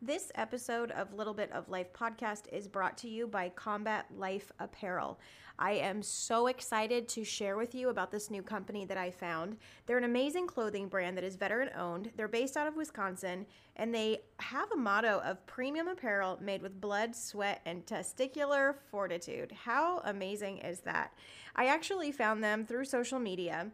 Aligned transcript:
This 0.00 0.30
episode 0.36 0.92
of 0.92 1.12
Little 1.12 1.34
Bit 1.34 1.50
of 1.50 1.68
Life 1.68 1.92
podcast 1.92 2.44
is 2.52 2.68
brought 2.68 2.96
to 2.98 3.08
you 3.08 3.26
by 3.26 3.48
Combat 3.48 4.06
Life 4.16 4.52
Apparel. 4.60 5.18
I 5.58 5.72
am 5.72 6.02
so 6.02 6.46
excited 6.46 7.08
to 7.08 7.24
share 7.24 7.56
with 7.56 7.74
you 7.74 7.88
about 7.88 8.12
this 8.12 8.30
new 8.30 8.40
company 8.40 8.84
that 8.84 8.96
I 8.96 9.10
found. 9.10 9.56
They're 9.86 9.98
an 9.98 10.04
amazing 10.04 10.46
clothing 10.46 10.86
brand 10.86 11.16
that 11.16 11.24
is 11.24 11.34
veteran 11.34 11.70
owned. 11.76 12.12
They're 12.14 12.28
based 12.28 12.56
out 12.56 12.68
of 12.68 12.76
Wisconsin 12.76 13.44
and 13.74 13.92
they 13.92 14.20
have 14.38 14.70
a 14.70 14.76
motto 14.76 15.20
of 15.24 15.44
premium 15.48 15.88
apparel 15.88 16.38
made 16.40 16.62
with 16.62 16.80
blood, 16.80 17.16
sweat, 17.16 17.60
and 17.66 17.84
testicular 17.84 18.76
fortitude. 18.92 19.50
How 19.50 20.00
amazing 20.04 20.58
is 20.58 20.78
that? 20.82 21.12
I 21.56 21.66
actually 21.66 22.12
found 22.12 22.44
them 22.44 22.64
through 22.64 22.84
social 22.84 23.18
media 23.18 23.72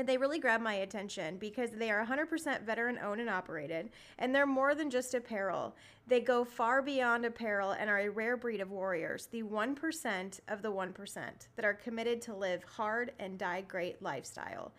they 0.00 0.16
really 0.16 0.38
grab 0.38 0.60
my 0.62 0.74
attention 0.74 1.36
because 1.36 1.70
they 1.70 1.90
are 1.90 2.04
100% 2.04 2.62
veteran 2.64 2.98
owned 2.98 3.20
and 3.20 3.28
operated, 3.28 3.90
and 4.18 4.34
they're 4.34 4.46
more 4.46 4.74
than 4.74 4.88
just 4.88 5.12
apparel. 5.12 5.76
They 6.06 6.20
go 6.20 6.44
far 6.44 6.80
beyond 6.80 7.26
apparel 7.26 7.72
and 7.72 7.90
are 7.90 8.00
a 8.00 8.10
rare 8.10 8.36
breed 8.36 8.60
of 8.60 8.70
warriors, 8.70 9.26
the 9.26 9.42
1% 9.42 10.40
of 10.48 10.62
the 10.62 10.72
1% 10.72 11.18
that 11.56 11.64
are 11.64 11.74
committed 11.74 12.22
to 12.22 12.34
live 12.34 12.64
hard 12.64 13.12
and 13.18 13.38
die 13.38 13.60
great 13.60 14.00
lifestyle. 14.00 14.72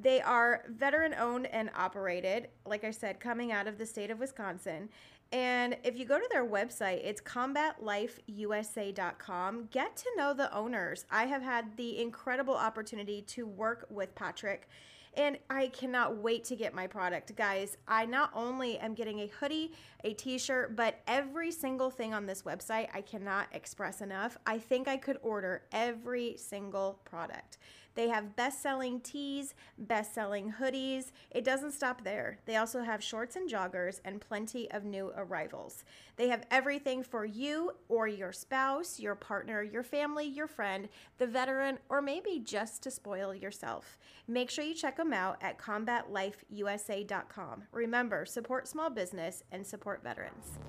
They 0.00 0.20
are 0.20 0.64
veteran 0.68 1.14
owned 1.14 1.46
and 1.46 1.70
operated, 1.74 2.48
like 2.64 2.84
I 2.84 2.92
said, 2.92 3.18
coming 3.18 3.50
out 3.50 3.66
of 3.66 3.78
the 3.78 3.86
state 3.86 4.10
of 4.10 4.20
Wisconsin. 4.20 4.90
And 5.30 5.76
if 5.84 5.98
you 5.98 6.06
go 6.06 6.18
to 6.18 6.26
their 6.30 6.46
website, 6.46 7.04
it's 7.04 7.20
combatlifeusa.com. 7.20 9.68
Get 9.70 9.94
to 9.96 10.10
know 10.16 10.32
the 10.32 10.50
owners. 10.54 11.04
I 11.10 11.26
have 11.26 11.42
had 11.42 11.76
the 11.76 12.00
incredible 12.00 12.54
opportunity 12.54 13.20
to 13.22 13.46
work 13.46 13.86
with 13.90 14.14
Patrick 14.14 14.68
and 15.18 15.36
I 15.50 15.66
cannot 15.68 16.18
wait 16.18 16.44
to 16.44 16.56
get 16.56 16.74
my 16.74 16.86
product. 16.86 17.34
Guys, 17.34 17.76
I 17.88 18.06
not 18.06 18.30
only 18.34 18.78
am 18.78 18.94
getting 18.94 19.20
a 19.20 19.26
hoodie, 19.26 19.72
a 20.04 20.14
t 20.14 20.38
shirt, 20.38 20.76
but 20.76 21.00
every 21.06 21.50
single 21.50 21.90
thing 21.90 22.14
on 22.14 22.26
this 22.26 22.42
website 22.42 22.88
I 22.94 23.00
cannot 23.00 23.48
express 23.52 24.00
enough. 24.00 24.38
I 24.46 24.58
think 24.58 24.86
I 24.86 24.96
could 24.96 25.18
order 25.22 25.62
every 25.72 26.36
single 26.36 27.00
product. 27.04 27.58
They 27.98 28.08
have 28.10 28.36
best 28.36 28.62
selling 28.62 29.00
tees, 29.00 29.56
best 29.76 30.14
selling 30.14 30.54
hoodies. 30.60 31.10
It 31.32 31.42
doesn't 31.42 31.72
stop 31.72 32.04
there. 32.04 32.38
They 32.46 32.54
also 32.54 32.82
have 32.82 33.02
shorts 33.02 33.34
and 33.34 33.50
joggers 33.50 33.98
and 34.04 34.20
plenty 34.20 34.70
of 34.70 34.84
new 34.84 35.10
arrivals. 35.16 35.82
They 36.14 36.28
have 36.28 36.46
everything 36.48 37.02
for 37.02 37.24
you 37.24 37.72
or 37.88 38.06
your 38.06 38.30
spouse, 38.30 39.00
your 39.00 39.16
partner, 39.16 39.64
your 39.64 39.82
family, 39.82 40.26
your 40.26 40.46
friend, 40.46 40.88
the 41.18 41.26
veteran, 41.26 41.80
or 41.88 42.00
maybe 42.00 42.38
just 42.38 42.84
to 42.84 42.92
spoil 42.92 43.34
yourself. 43.34 43.98
Make 44.28 44.48
sure 44.48 44.64
you 44.64 44.74
check 44.74 44.96
them 44.96 45.12
out 45.12 45.42
at 45.42 45.58
combatlifeusa.com. 45.58 47.64
Remember, 47.72 48.24
support 48.24 48.68
small 48.68 48.90
business 48.90 49.42
and 49.50 49.66
support 49.66 50.04
veterans. 50.04 50.60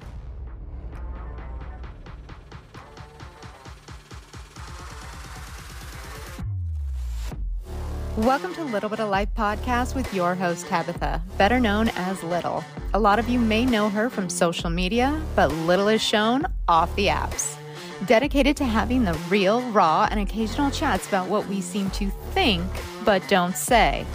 Welcome 8.20 8.54
to 8.56 8.66
Little 8.66 8.90
Bit 8.90 9.00
of 9.00 9.08
Life 9.08 9.30
podcast 9.34 9.96
with 9.96 10.14
your 10.14 10.36
host, 10.36 10.68
Tabitha, 10.68 11.22
better 11.38 11.58
known 11.58 11.88
as 11.96 12.22
Little. 12.22 12.66
A 12.94 13.00
lot 13.00 13.18
of 13.18 13.30
you 13.30 13.40
may 13.40 13.64
know 13.64 13.88
her 13.88 14.10
from 14.10 14.30
social 14.30 14.70
media, 14.70 15.22
but 15.38 15.54
Little 15.54 15.88
is 15.88 16.02
shown 16.02 16.46
off 16.68 16.94
the 16.98 17.08
apps. 17.08 17.56
Dedicated 18.08 18.58
to 18.58 18.66
having 18.66 19.06
the 19.06 19.14
real, 19.30 19.62
raw, 19.72 20.06
and 20.12 20.20
occasional 20.20 20.70
chats 20.70 21.08
about 21.08 21.30
what 21.30 21.48
we 21.48 21.62
seem 21.62 21.90
to 21.92 22.10
think 22.34 22.66
but 23.06 23.26
don't 23.30 23.56
say. 23.56 24.06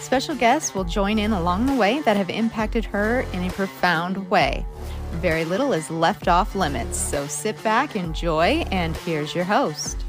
Special 0.00 0.34
guests 0.34 0.74
will 0.74 0.82
join 0.82 1.16
in 1.16 1.30
along 1.30 1.66
the 1.66 1.76
way 1.76 2.00
that 2.00 2.16
have 2.16 2.30
impacted 2.30 2.84
her 2.86 3.20
in 3.32 3.44
a 3.44 3.52
profound 3.52 4.28
way. 4.28 4.66
Very 5.12 5.44
little 5.44 5.72
is 5.72 5.88
left 5.88 6.26
off 6.26 6.56
limits, 6.56 6.98
so 6.98 7.28
sit 7.28 7.62
back, 7.62 7.94
enjoy, 7.94 8.64
and 8.72 8.96
here's 8.96 9.36
your 9.36 9.44
host. 9.44 10.04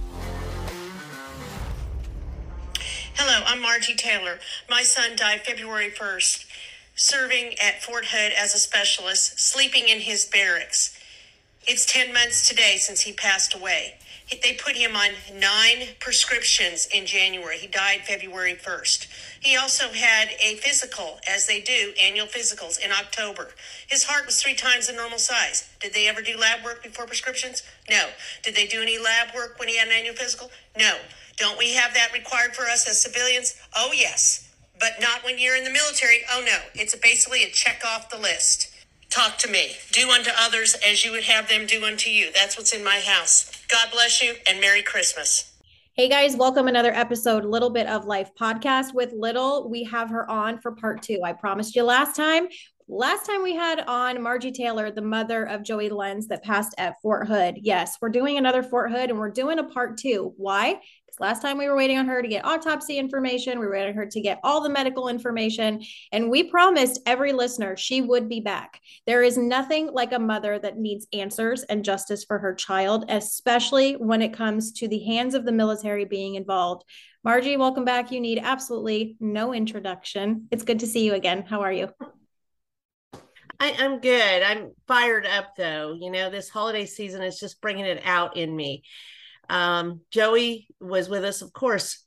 Hello, 3.19 3.43
I'm 3.47 3.63
Margie 3.63 3.95
Taylor. 3.95 4.37
My 4.69 4.83
son 4.83 5.15
died 5.15 5.41
February 5.43 5.89
1st, 5.89 6.45
serving 6.95 7.55
at 7.59 7.81
Fort 7.81 8.05
Hood 8.11 8.31
as 8.37 8.53
a 8.53 8.59
specialist, 8.59 9.39
sleeping 9.39 9.87
in 9.89 10.01
his 10.01 10.25
barracks. 10.25 10.95
It's 11.67 11.91
10 11.91 12.13
months 12.13 12.47
today 12.47 12.77
since 12.77 13.01
he 13.01 13.13
passed 13.13 13.55
away. 13.55 13.96
They 14.29 14.53
put 14.53 14.75
him 14.75 14.95
on 14.95 15.09
nine 15.33 15.95
prescriptions 15.99 16.87
in 16.93 17.05
January. 17.05 17.57
He 17.57 17.67
died 17.67 18.01
February 18.05 18.55
1st. 18.55 19.07
He 19.39 19.55
also 19.55 19.89
had 19.93 20.29
a 20.41 20.55
physical, 20.57 21.19
as 21.27 21.47
they 21.47 21.61
do, 21.61 21.93
annual 22.01 22.27
physicals 22.27 22.77
in 22.79 22.91
October. 22.91 23.49
His 23.87 24.03
heart 24.03 24.25
was 24.25 24.41
three 24.41 24.53
times 24.53 24.87
the 24.87 24.93
normal 24.93 25.19
size. 25.19 25.69
Did 25.79 25.93
they 25.93 26.07
ever 26.07 26.21
do 26.21 26.37
lab 26.37 26.63
work 26.63 26.83
before 26.83 27.05
prescriptions? 27.05 27.63
No. 27.89 28.09
Did 28.43 28.55
they 28.55 28.67
do 28.67 28.81
any 28.81 28.97
lab 28.97 29.33
work 29.33 29.59
when 29.59 29.69
he 29.69 29.77
had 29.77 29.87
an 29.87 29.93
annual 29.93 30.15
physical? 30.15 30.51
No. 30.77 30.97
Don't 31.37 31.57
we 31.57 31.73
have 31.73 31.93
that 31.93 32.11
required 32.13 32.55
for 32.55 32.63
us 32.63 32.87
as 32.87 33.01
civilians? 33.01 33.55
Oh, 33.75 33.91
yes. 33.93 34.49
But 34.79 34.99
not 34.99 35.23
when 35.23 35.39
you're 35.39 35.55
in 35.55 35.63
the 35.63 35.71
military. 35.71 36.21
Oh, 36.31 36.43
no. 36.45 36.57
It's 36.75 36.95
basically 36.95 37.43
a 37.43 37.49
check 37.49 37.83
off 37.85 38.09
the 38.09 38.17
list. 38.17 38.73
Talk 39.09 39.37
to 39.39 39.49
me. 39.49 39.77
Do 39.91 40.09
unto 40.09 40.31
others 40.37 40.75
as 40.85 41.05
you 41.05 41.11
would 41.11 41.23
have 41.23 41.47
them 41.47 41.65
do 41.65 41.85
unto 41.85 42.09
you. 42.09 42.31
That's 42.33 42.57
what's 42.57 42.73
in 42.73 42.83
my 42.83 42.99
house. 42.99 43.56
God 43.69 43.89
bless 43.91 44.23
you 44.23 44.33
and 44.47 44.61
Merry 44.61 44.81
Christmas. 44.81 45.51
Hey 45.93 46.07
guys, 46.07 46.37
welcome 46.37 46.69
another 46.69 46.93
episode, 46.93 47.43
Little 47.43 47.69
Bit 47.69 47.85
of 47.87 48.05
Life 48.05 48.31
podcast 48.39 48.93
with 48.93 49.11
Little. 49.11 49.69
We 49.69 49.83
have 49.83 50.09
her 50.09 50.29
on 50.29 50.61
for 50.61 50.71
part 50.71 51.01
two. 51.01 51.19
I 51.21 51.33
promised 51.33 51.75
you 51.75 51.83
last 51.83 52.15
time. 52.15 52.47
Last 52.87 53.25
time 53.25 53.43
we 53.43 53.53
had 53.53 53.81
on 53.81 54.23
Margie 54.23 54.53
Taylor, 54.53 54.89
the 54.89 55.01
mother 55.01 55.43
of 55.43 55.63
Joey 55.63 55.89
Lenz 55.89 56.27
that 56.27 56.43
passed 56.43 56.75
at 56.77 57.01
Fort 57.01 57.27
Hood. 57.27 57.57
Yes, 57.61 57.97
we're 57.99 58.07
doing 58.07 58.37
another 58.37 58.63
Fort 58.63 58.89
Hood 58.89 59.09
and 59.09 59.19
we're 59.19 59.31
doing 59.31 59.59
a 59.59 59.65
part 59.65 59.97
two. 59.97 60.33
Why? 60.37 60.79
Last 61.19 61.41
time 61.41 61.57
we 61.57 61.67
were 61.67 61.75
waiting 61.75 61.97
on 61.97 62.07
her 62.07 62.21
to 62.21 62.27
get 62.27 62.45
autopsy 62.45 62.97
information, 62.97 63.59
we 63.59 63.65
were 63.65 63.71
waiting 63.71 63.89
on 63.89 63.95
her 63.95 64.05
to 64.05 64.21
get 64.21 64.39
all 64.43 64.61
the 64.61 64.69
medical 64.69 65.07
information, 65.07 65.83
and 66.11 66.29
we 66.29 66.43
promised 66.43 67.01
every 67.07 67.33
listener 67.33 67.75
she 67.75 68.01
would 68.01 68.29
be 68.29 68.39
back. 68.39 68.79
There 69.07 69.23
is 69.23 69.37
nothing 69.37 69.91
like 69.91 70.13
a 70.13 70.19
mother 70.19 70.59
that 70.59 70.77
needs 70.77 71.07
answers 71.13 71.63
and 71.63 71.83
justice 71.83 72.23
for 72.23 72.37
her 72.37 72.53
child, 72.53 73.05
especially 73.09 73.93
when 73.93 74.21
it 74.21 74.33
comes 74.33 74.71
to 74.73 74.87
the 74.87 75.03
hands 75.05 75.33
of 75.33 75.43
the 75.43 75.51
military 75.51 76.05
being 76.05 76.35
involved. 76.35 76.83
Margie, 77.23 77.57
welcome 77.57 77.83
back. 77.83 78.11
You 78.11 78.21
need 78.21 78.39
absolutely 78.41 79.17
no 79.19 79.53
introduction. 79.53 80.47
It's 80.51 80.63
good 80.63 80.79
to 80.79 80.87
see 80.87 81.03
you 81.03 81.15
again. 81.15 81.43
How 81.47 81.61
are 81.61 81.73
you? 81.73 81.89
I, 83.59 83.71
am 83.79 83.99
good. 83.99 84.43
I'm 84.43 84.71
fired 84.87 85.25
up 85.25 85.55
though. 85.57 85.97
You 85.99 86.11
know, 86.11 86.29
this 86.29 86.47
holiday 86.47 86.85
season 86.85 87.23
is 87.23 87.39
just 87.39 87.59
bringing 87.59 87.85
it 87.85 88.01
out 88.05 88.37
in 88.37 88.55
me. 88.55 88.83
Um, 89.49 90.01
Joey 90.11 90.67
was 90.79 91.09
with 91.09 91.23
us, 91.23 91.41
of 91.41 91.53
course, 91.53 92.03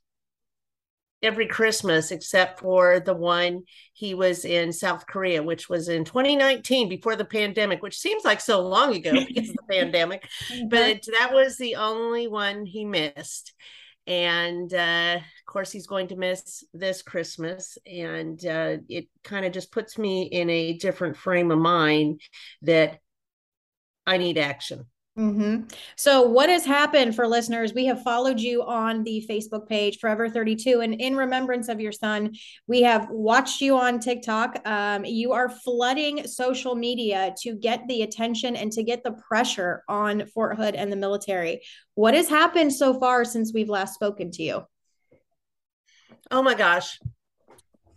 every 1.23 1.47
Christmas 1.47 2.11
except 2.11 2.61
for 2.61 3.01
the 3.01 3.15
one 3.15 3.62
he 3.93 4.15
was 4.15 4.45
in 4.45 4.73
South 4.73 5.06
Korea, 5.06 5.43
which 5.43 5.69
was 5.69 5.89
in 5.89 6.05
2019 6.05 6.89
before 6.89 7.17
the 7.17 7.25
pandemic, 7.25 7.83
which 7.83 7.99
seems 7.99 8.25
like 8.25 8.41
so 8.41 8.67
long 8.67 8.95
ago 8.95 9.12
because 9.28 9.51
of 9.51 9.56
the 9.56 9.75
pandemic. 9.75 10.27
But 10.69 11.05
that 11.19 11.31
was 11.33 11.56
the 11.56 11.77
only 11.77 12.27
one 12.27 12.65
he 12.65 12.84
missed. 12.84 13.53
And 14.07 14.72
uh, 14.72 15.19
of 15.19 15.47
course, 15.47 15.71
he's 15.71 15.87
going 15.87 16.09
to 16.09 16.17
miss 16.17 16.65
this 16.72 17.03
Christmas. 17.03 17.77
And 17.87 18.45
uh, 18.45 18.78
it 18.89 19.09
kind 19.22 19.45
of 19.45 19.53
just 19.53 19.71
puts 19.71 19.99
me 19.99 20.22
in 20.22 20.49
a 20.49 20.78
different 20.78 21.17
frame 21.17 21.51
of 21.51 21.59
mind 21.59 22.21
that 22.62 22.99
I 24.07 24.17
need 24.17 24.39
action. 24.39 24.87
Mm-hmm. 25.19 25.65
So, 25.97 26.22
what 26.22 26.48
has 26.48 26.65
happened 26.65 27.16
for 27.16 27.26
listeners? 27.26 27.75
We 27.75 27.87
have 27.87 28.03
followed 28.03 28.38
you 28.38 28.62
on 28.62 29.03
the 29.03 29.26
Facebook 29.28 29.69
page, 29.69 29.98
Forever 29.98 30.31
32, 30.31 30.81
and 30.81 30.94
in 30.94 31.16
remembrance 31.16 31.69
of 31.69 31.81
your 31.81 31.91
son, 31.91 32.32
we 32.69 32.82
have 32.82 33.09
watched 33.10 33.60
you 33.60 33.76
on 33.76 33.98
TikTok. 33.98 34.60
Um, 34.65 35.04
you 35.04 35.32
are 35.32 35.48
flooding 35.48 36.26
social 36.28 36.76
media 36.76 37.34
to 37.43 37.56
get 37.56 37.82
the 37.88 38.03
attention 38.03 38.54
and 38.54 38.71
to 38.72 38.84
get 38.84 39.03
the 39.03 39.12
pressure 39.12 39.83
on 39.89 40.27
Fort 40.27 40.57
Hood 40.57 40.77
and 40.77 40.92
the 40.92 40.97
military. 40.97 41.62
What 41.95 42.15
has 42.15 42.28
happened 42.28 42.72
so 42.72 42.98
far 42.98 43.24
since 43.24 43.53
we've 43.53 43.68
last 43.68 43.95
spoken 43.95 44.30
to 44.33 44.42
you? 44.45 44.62
Oh 46.30 46.42
my 46.42 46.54
gosh. 46.54 47.01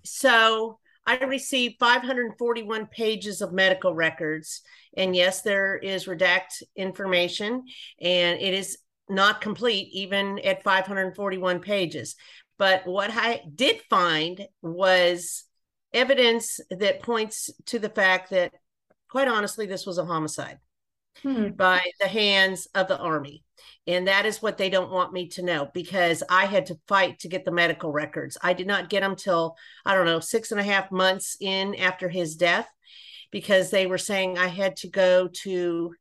So, 0.03 0.79
I 1.05 1.17
received 1.17 1.79
541 1.79 2.87
pages 2.87 3.41
of 3.41 3.51
medical 3.51 3.93
records. 3.93 4.61
And 4.95 5.15
yes, 5.15 5.41
there 5.41 5.77
is 5.77 6.05
redact 6.05 6.63
information, 6.75 7.63
and 7.99 8.39
it 8.39 8.53
is 8.53 8.77
not 9.09 9.41
complete 9.41 9.89
even 9.91 10.39
at 10.39 10.63
541 10.63 11.59
pages. 11.59 12.15
But 12.57 12.87
what 12.87 13.09
I 13.11 13.41
did 13.53 13.81
find 13.89 14.47
was 14.61 15.43
evidence 15.93 16.59
that 16.69 17.01
points 17.01 17.49
to 17.67 17.79
the 17.79 17.89
fact 17.89 18.29
that, 18.29 18.53
quite 19.09 19.27
honestly, 19.27 19.65
this 19.65 19.85
was 19.85 19.97
a 19.97 20.05
homicide 20.05 20.59
hmm. 21.21 21.49
by 21.49 21.81
the 21.99 22.07
hands 22.07 22.67
of 22.73 22.87
the 22.87 22.97
Army. 22.97 23.43
And 23.85 24.07
that 24.07 24.25
is 24.25 24.41
what 24.41 24.57
they 24.57 24.69
don't 24.69 24.91
want 24.91 25.13
me 25.13 25.27
to 25.29 25.41
know 25.43 25.69
because 25.73 26.23
I 26.29 26.45
had 26.45 26.67
to 26.67 26.79
fight 26.87 27.19
to 27.19 27.27
get 27.27 27.43
the 27.45 27.51
medical 27.51 27.91
records. 27.91 28.37
I 28.41 28.53
did 28.53 28.67
not 28.67 28.89
get 28.89 29.01
them 29.01 29.15
till, 29.15 29.55
I 29.85 29.93
don't 29.93 30.05
know, 30.05 30.21
six 30.21 30.51
and 30.51 30.59
a 30.59 30.63
half 30.63 30.91
months 30.91 31.35
in 31.39 31.75
after 31.75 32.09
his 32.09 32.35
death. 32.35 32.67
because 33.31 33.71
they 33.71 33.87
were 33.87 33.97
saying 33.97 34.37
I 34.37 34.47
had 34.47 34.75
to 34.77 34.89
go 34.89 35.27
to 35.43 35.95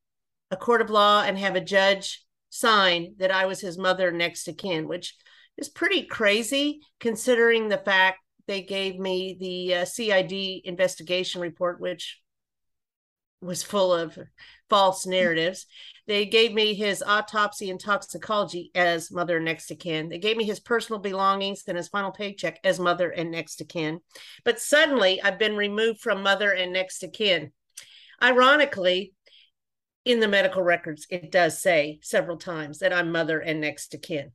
a 0.51 0.57
court 0.57 0.83
of 0.83 0.91
law 0.91 1.23
and 1.23 1.39
have 1.39 1.57
a 1.57 1.61
judge 1.61 2.23
sign 2.51 3.15
that 3.19 3.31
I 3.31 3.47
was 3.47 3.61
his 3.61 3.79
mother 3.79 4.13
next 4.13 4.45
to 4.45 4.53
kin, 4.53 4.87
which 4.87 5.17
is 5.57 5.69
pretty 5.69 6.03
crazy 6.05 6.81
considering 7.01 7.69
the 7.69 7.79
fact 7.79 8.19
they 8.47 8.63
gave 8.63 8.99
me 8.99 9.37
the 9.41 9.75
uh, 9.77 9.85
CID 9.85 10.63
investigation 10.65 11.41
report, 11.41 11.81
which 11.81 12.21
was 13.43 13.63
full 13.63 13.93
of 13.93 14.19
false 14.71 15.07
narratives. 15.07 15.67
They 16.07 16.27
gave 16.27 16.53
me 16.53 16.75
his 16.75 17.03
autopsy 17.03 17.71
and 17.71 17.79
toxicology 17.79 18.71
as 18.75 19.11
mother 19.11 19.37
and 19.37 19.45
next 19.45 19.67
to 19.67 19.77
kin. 19.77 20.09
They 20.09 20.19
gave 20.19 20.37
me 20.37 20.45
his 20.45 20.61
personal 20.61 21.01
belongings 21.01 21.63
and 21.69 21.77
his 21.77 21.89
final 21.89 22.11
paycheck 22.11 22.59
as 22.65 22.81
mother 22.81 23.11
and 23.11 23.31
next 23.31 23.57
to 23.57 23.65
kin. 23.65 24.01
But 24.45 24.61
suddenly 24.61 25.23
I've 25.23 25.39
been 25.39 25.57
removed 25.57 26.01
from 26.01 26.23
mother 26.23 26.53
and 26.53 26.73
next 26.73 27.01
to 27.01 27.09
kin. 27.09 27.53
Ironically, 28.23 29.13
in 30.05 30.21
the 30.21 30.29
medical 30.29 30.63
records, 30.63 31.07
it 31.11 31.31
does 31.31 31.61
say 31.61 32.01
several 32.03 32.37
times 32.37 32.79
that 32.81 32.93
I'm 32.93 33.13
mother 33.13 33.39
and 33.39 33.61
next 33.61 33.89
to 33.89 33.99
kin. 33.99 34.33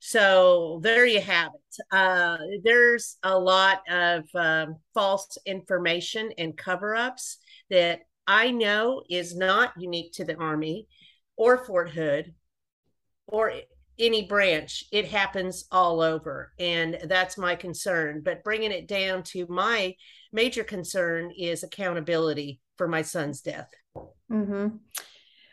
So 0.00 0.80
there 0.82 1.06
you 1.06 1.20
have 1.20 1.50
it. 1.54 1.84
Uh, 1.90 2.38
there's 2.62 3.16
a 3.22 3.38
lot 3.38 3.80
of 3.88 4.24
um, 4.34 4.76
false 4.94 5.38
information 5.44 6.30
and 6.38 6.56
cover 6.56 6.94
ups 6.94 7.38
that 7.70 8.02
I 8.28 8.50
know 8.50 9.02
is 9.08 9.34
not 9.34 9.72
unique 9.78 10.12
to 10.12 10.24
the 10.24 10.36
Army 10.36 10.86
or 11.36 11.64
Fort 11.64 11.88
Hood 11.90 12.34
or 13.26 13.52
any 13.98 14.26
branch. 14.26 14.84
It 14.92 15.06
happens 15.06 15.64
all 15.72 16.00
over. 16.02 16.52
And 16.58 16.98
that's 17.04 17.38
my 17.38 17.56
concern. 17.56 18.20
But 18.24 18.44
bringing 18.44 18.70
it 18.70 18.86
down 18.86 19.22
to 19.24 19.46
my 19.48 19.94
major 20.32 20.62
concern 20.62 21.32
is 21.36 21.62
accountability 21.62 22.60
for 22.76 22.86
my 22.86 23.02
son's 23.02 23.40
death. 23.40 23.70
Mm-hmm 24.30 24.76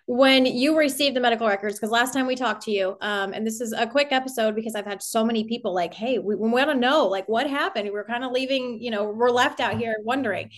when 0.07 0.45
you 0.45 0.77
received 0.77 1.16
the 1.16 1.19
medical 1.19 1.48
records 1.48 1.80
because 1.80 1.89
last 1.89 2.13
time 2.13 2.27
we 2.27 2.36
talked 2.36 2.62
to 2.62 2.72
you 2.72 2.95
um, 3.01 3.33
and 3.33 3.45
this 3.45 3.60
is 3.60 3.74
a 3.74 3.88
quick 3.88 4.10
episode 4.12 4.54
because 4.54 4.75
i've 4.75 4.86
had 4.86 5.01
so 5.01 5.25
many 5.25 5.44
people 5.45 5.74
like 5.74 5.94
hey 5.94 6.19
we, 6.19 6.36
we 6.36 6.48
want 6.48 6.69
to 6.69 6.75
know 6.75 7.07
like 7.07 7.27
what 7.27 7.50
happened 7.50 7.89
we're 7.92 8.06
kind 8.06 8.24
of 8.24 8.31
leaving 8.31 8.80
you 8.80 8.92
know 8.92 9.06
we're 9.06 9.31
left 9.31 9.60
out 9.60 9.77
here 9.77 9.95
wondering 10.04 10.50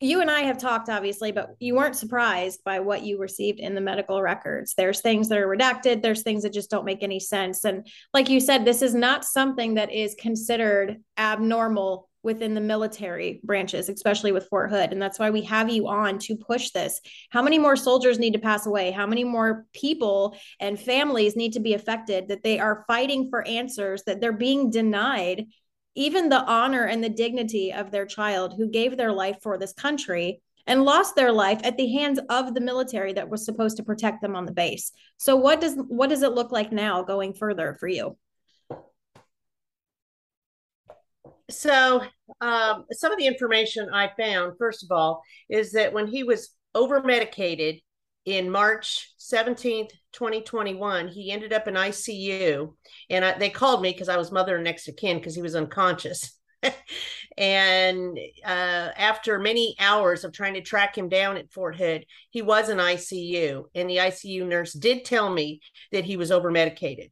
you 0.00 0.20
and 0.20 0.30
i 0.30 0.40
have 0.40 0.58
talked 0.58 0.88
obviously 0.88 1.32
but 1.32 1.54
you 1.58 1.74
weren't 1.74 1.96
surprised 1.96 2.62
by 2.64 2.80
what 2.80 3.02
you 3.02 3.18
received 3.18 3.58
in 3.58 3.74
the 3.74 3.80
medical 3.80 4.22
records 4.22 4.74
there's 4.76 5.00
things 5.00 5.28
that 5.28 5.38
are 5.38 5.48
redacted 5.48 6.02
there's 6.02 6.22
things 6.22 6.42
that 6.42 6.52
just 6.52 6.70
don't 6.70 6.84
make 6.84 7.02
any 7.02 7.20
sense 7.20 7.64
and 7.64 7.86
like 8.14 8.28
you 8.28 8.40
said 8.40 8.64
this 8.64 8.82
is 8.82 8.94
not 8.94 9.24
something 9.24 9.74
that 9.74 9.92
is 9.92 10.14
considered 10.18 10.96
abnormal 11.16 12.08
within 12.22 12.54
the 12.54 12.60
military 12.60 13.40
branches, 13.44 13.88
especially 13.88 14.32
with 14.32 14.48
Fort 14.48 14.70
Hood. 14.70 14.92
And 14.92 15.00
that's 15.00 15.18
why 15.18 15.30
we 15.30 15.42
have 15.42 15.70
you 15.70 15.88
on 15.88 16.18
to 16.20 16.36
push 16.36 16.70
this. 16.70 17.00
How 17.30 17.42
many 17.42 17.58
more 17.58 17.76
soldiers 17.76 18.18
need 18.18 18.32
to 18.32 18.38
pass 18.38 18.66
away? 18.66 18.90
How 18.90 19.06
many 19.06 19.24
more 19.24 19.66
people 19.72 20.36
and 20.60 20.78
families 20.78 21.36
need 21.36 21.52
to 21.52 21.60
be 21.60 21.74
affected 21.74 22.28
that 22.28 22.42
they 22.42 22.58
are 22.58 22.84
fighting 22.86 23.30
for 23.30 23.46
answers, 23.46 24.02
that 24.04 24.20
they're 24.20 24.32
being 24.32 24.70
denied 24.70 25.46
even 25.94 26.28
the 26.28 26.44
honor 26.44 26.84
and 26.84 27.02
the 27.02 27.08
dignity 27.08 27.72
of 27.72 27.90
their 27.90 28.06
child 28.06 28.54
who 28.56 28.68
gave 28.68 28.96
their 28.96 29.12
life 29.12 29.36
for 29.42 29.58
this 29.58 29.72
country 29.72 30.40
and 30.66 30.84
lost 30.84 31.16
their 31.16 31.32
life 31.32 31.60
at 31.64 31.76
the 31.76 31.92
hands 31.92 32.20
of 32.28 32.54
the 32.54 32.60
military 32.60 33.12
that 33.14 33.28
was 33.28 33.44
supposed 33.44 33.76
to 33.78 33.82
protect 33.82 34.20
them 34.20 34.36
on 34.36 34.44
the 34.44 34.52
base. 34.52 34.92
So 35.16 35.34
what 35.36 35.60
does 35.60 35.74
what 35.88 36.10
does 36.10 36.22
it 36.22 36.32
look 36.32 36.52
like 36.52 36.72
now 36.72 37.02
going 37.02 37.34
further 37.34 37.76
for 37.80 37.88
you? 37.88 38.16
so 41.50 42.02
um, 42.40 42.84
some 42.92 43.12
of 43.12 43.18
the 43.18 43.26
information 43.26 43.88
I 43.92 44.10
found, 44.18 44.54
first 44.58 44.84
of 44.84 44.90
all, 44.90 45.22
is 45.48 45.72
that 45.72 45.92
when 45.92 46.06
he 46.06 46.22
was 46.22 46.50
over 46.74 47.02
medicated 47.02 47.80
in 48.28 48.50
March 48.50 49.10
17th, 49.18 49.90
2021, 50.12 51.08
he 51.08 51.32
ended 51.32 51.54
up 51.54 51.66
in 51.66 51.74
ICU. 51.74 52.74
And 53.08 53.24
I, 53.24 53.38
they 53.38 53.48
called 53.48 53.80
me 53.80 53.90
because 53.90 54.10
I 54.10 54.18
was 54.18 54.30
mother 54.30 54.60
next 54.60 54.84
to 54.84 54.92
kin 54.92 55.16
because 55.16 55.34
he 55.34 55.40
was 55.40 55.56
unconscious. 55.56 56.38
and 57.38 58.18
uh, 58.44 58.90
after 58.96 59.38
many 59.38 59.76
hours 59.80 60.24
of 60.24 60.34
trying 60.34 60.54
to 60.54 60.60
track 60.60 60.96
him 60.96 61.08
down 61.08 61.38
at 61.38 61.50
Fort 61.50 61.76
Hood, 61.76 62.04
he 62.28 62.42
was 62.42 62.68
in 62.68 62.76
ICU. 62.76 63.64
And 63.74 63.88
the 63.88 63.96
ICU 63.96 64.46
nurse 64.46 64.74
did 64.74 65.06
tell 65.06 65.32
me 65.32 65.62
that 65.90 66.04
he 66.04 66.18
was 66.18 66.30
over 66.30 66.50
medicated 66.50 67.10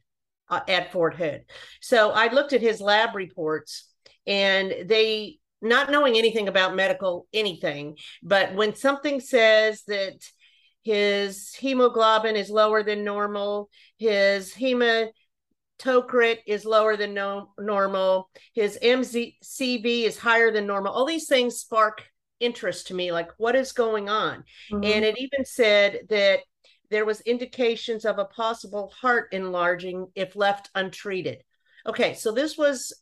uh, 0.51 0.61
at 0.67 0.91
Fort 0.91 1.15
Hood. 1.15 1.45
So 1.81 2.11
I 2.11 2.31
looked 2.31 2.53
at 2.53 2.61
his 2.61 2.79
lab 2.79 3.15
reports 3.15 3.91
and 4.27 4.71
they 4.85 5.39
not 5.63 5.89
knowing 5.89 6.15
anything 6.15 6.47
about 6.47 6.75
medical 6.75 7.25
anything 7.33 7.97
but 8.21 8.53
when 8.53 8.75
something 8.75 9.19
says 9.19 9.81
that 9.87 10.13
his 10.87 11.53
hemoglobin 11.53 12.37
is 12.37 12.49
lower 12.49 12.81
than 12.81 13.03
normal. 13.03 13.69
His 13.97 14.53
hematocrit 14.53 16.37
is 16.47 16.63
lower 16.63 16.95
than 16.95 17.13
no, 17.13 17.51
normal. 17.59 18.29
His 18.53 18.79
mcv 18.81 19.83
is 19.83 20.17
higher 20.17 20.49
than 20.49 20.65
normal. 20.65 20.93
All 20.93 21.05
these 21.05 21.27
things 21.27 21.57
spark 21.57 22.05
interest 22.39 22.87
to 22.87 22.93
me 22.93 23.11
like 23.11 23.31
what 23.35 23.53
is 23.53 23.73
going 23.73 24.07
on? 24.07 24.45
Mm-hmm. 24.71 24.83
and 24.85 25.03
it 25.03 25.17
even 25.17 25.43
said 25.43 26.07
that 26.07 26.39
there 26.89 27.03
was 27.03 27.19
indications 27.21 28.05
of 28.05 28.17
a 28.17 28.23
possible 28.23 28.93
heart 29.01 29.33
enlarging 29.33 30.07
if 30.15 30.37
left 30.37 30.69
untreated. 30.73 31.43
Okay 31.85 32.13
so 32.13 32.31
this 32.31 32.57
was 32.57 32.93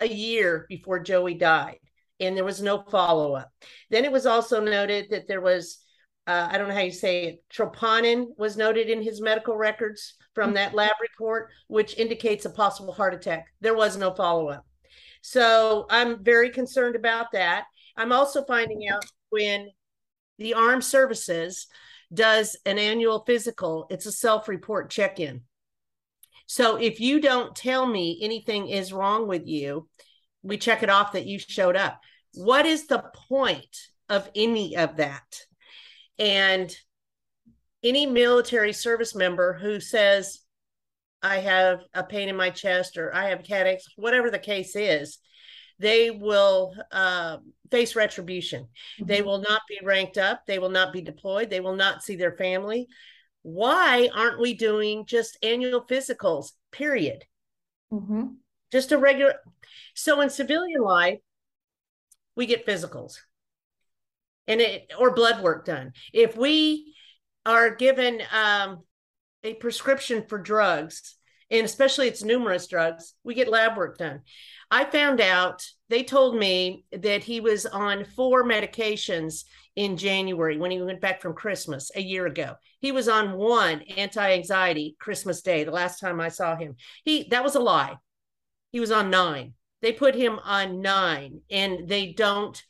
a 0.00 0.08
year 0.08 0.64
before 0.70 1.00
Joey 1.00 1.34
died, 1.34 1.80
and 2.18 2.34
there 2.34 2.44
was 2.44 2.62
no 2.62 2.82
follow 2.90 3.34
up. 3.34 3.50
Then 3.90 4.06
it 4.06 4.12
was 4.12 4.24
also 4.24 4.58
noted 4.62 5.10
that 5.10 5.28
there 5.28 5.42
was, 5.42 5.78
uh, 6.26 6.48
I 6.50 6.58
don't 6.58 6.68
know 6.68 6.74
how 6.74 6.80
you 6.80 6.92
say 6.92 7.24
it, 7.24 7.44
troponin 7.52 8.26
was 8.36 8.56
noted 8.56 8.88
in 8.88 9.02
his 9.02 9.20
medical 9.20 9.56
records 9.56 10.14
from 10.34 10.54
that 10.54 10.74
lab 10.74 10.92
report, 11.00 11.50
which 11.68 11.96
indicates 11.98 12.44
a 12.44 12.50
possible 12.50 12.92
heart 12.92 13.14
attack. 13.14 13.46
There 13.60 13.76
was 13.76 13.96
no 13.96 14.12
follow 14.12 14.48
up. 14.48 14.66
So 15.22 15.86
I'm 15.88 16.22
very 16.22 16.50
concerned 16.50 16.96
about 16.96 17.32
that. 17.32 17.64
I'm 17.96 18.12
also 18.12 18.44
finding 18.44 18.88
out 18.88 19.04
when 19.30 19.70
the 20.38 20.54
armed 20.54 20.84
services 20.84 21.66
does 22.12 22.56
an 22.66 22.78
annual 22.78 23.24
physical, 23.26 23.86
it's 23.90 24.06
a 24.06 24.12
self 24.12 24.48
report 24.48 24.90
check 24.90 25.18
in. 25.18 25.42
So 26.46 26.76
if 26.76 27.00
you 27.00 27.20
don't 27.20 27.56
tell 27.56 27.86
me 27.86 28.18
anything 28.22 28.68
is 28.68 28.92
wrong 28.92 29.26
with 29.26 29.46
you, 29.46 29.88
we 30.42 30.58
check 30.58 30.82
it 30.82 30.90
off 30.90 31.12
that 31.12 31.26
you 31.26 31.38
showed 31.38 31.76
up. 31.76 32.00
What 32.34 32.66
is 32.66 32.86
the 32.86 33.04
point 33.28 33.76
of 34.08 34.30
any 34.34 34.76
of 34.76 34.96
that? 34.98 35.45
And 36.18 36.74
any 37.82 38.06
military 38.06 38.72
service 38.72 39.14
member 39.14 39.52
who 39.52 39.80
says, 39.80 40.40
I 41.22 41.38
have 41.38 41.80
a 41.94 42.04
pain 42.04 42.28
in 42.28 42.36
my 42.36 42.50
chest 42.50 42.96
or 42.96 43.14
I 43.14 43.30
have 43.30 43.46
headaches, 43.46 43.86
whatever 43.96 44.30
the 44.30 44.38
case 44.38 44.76
is, 44.76 45.18
they 45.78 46.10
will 46.10 46.74
uh, 46.92 47.38
face 47.70 47.96
retribution. 47.96 48.62
Mm-hmm. 48.62 49.06
They 49.06 49.22
will 49.22 49.38
not 49.40 49.62
be 49.68 49.78
ranked 49.82 50.18
up. 50.18 50.46
They 50.46 50.58
will 50.58 50.70
not 50.70 50.92
be 50.92 51.02
deployed. 51.02 51.50
They 51.50 51.60
will 51.60 51.76
not 51.76 52.02
see 52.02 52.16
their 52.16 52.36
family 52.36 52.88
why 53.46 54.10
aren't 54.12 54.40
we 54.40 54.54
doing 54.54 55.06
just 55.06 55.38
annual 55.40 55.80
physicals 55.80 56.50
period 56.72 57.22
mm-hmm. 57.92 58.24
just 58.72 58.90
a 58.90 58.98
regular 58.98 59.34
so 59.94 60.20
in 60.20 60.28
civilian 60.28 60.80
life 60.82 61.20
we 62.34 62.44
get 62.44 62.66
physicals 62.66 63.18
and 64.48 64.60
it 64.60 64.90
or 64.98 65.14
blood 65.14 65.42
work 65.42 65.64
done 65.64 65.92
if 66.12 66.36
we 66.36 66.94
are 67.44 67.74
given 67.74 68.20
um, 68.32 68.80
a 69.44 69.54
prescription 69.54 70.24
for 70.28 70.38
drugs 70.38 71.16
and 71.50 71.64
especially 71.64 72.08
it's 72.08 72.22
numerous 72.22 72.66
drugs 72.66 73.14
we 73.24 73.34
get 73.34 73.48
lab 73.48 73.76
work 73.76 73.98
done 73.98 74.20
i 74.70 74.84
found 74.84 75.20
out 75.20 75.64
they 75.88 76.02
told 76.02 76.36
me 76.36 76.84
that 76.92 77.22
he 77.22 77.40
was 77.40 77.66
on 77.66 78.04
four 78.04 78.44
medications 78.44 79.44
in 79.76 79.98
January 79.98 80.56
when 80.56 80.70
he 80.70 80.80
went 80.80 81.02
back 81.02 81.20
from 81.20 81.34
Christmas 81.34 81.90
a 81.94 82.00
year 82.00 82.26
ago. 82.26 82.54
He 82.80 82.92
was 82.92 83.08
on 83.08 83.36
one 83.36 83.82
anti-anxiety 83.82 84.96
Christmas 84.98 85.42
Day, 85.42 85.64
the 85.64 85.70
last 85.70 86.00
time 86.00 86.18
I 86.18 86.28
saw 86.28 86.56
him. 86.56 86.76
He 87.04 87.28
that 87.30 87.44
was 87.44 87.54
a 87.54 87.60
lie. 87.60 87.96
He 88.72 88.80
was 88.80 88.90
on 88.90 89.10
9. 89.10 89.52
They 89.82 89.92
put 89.92 90.14
him 90.14 90.38
on 90.42 90.80
9 90.80 91.40
and 91.50 91.88
they 91.88 92.12
don't 92.12 92.60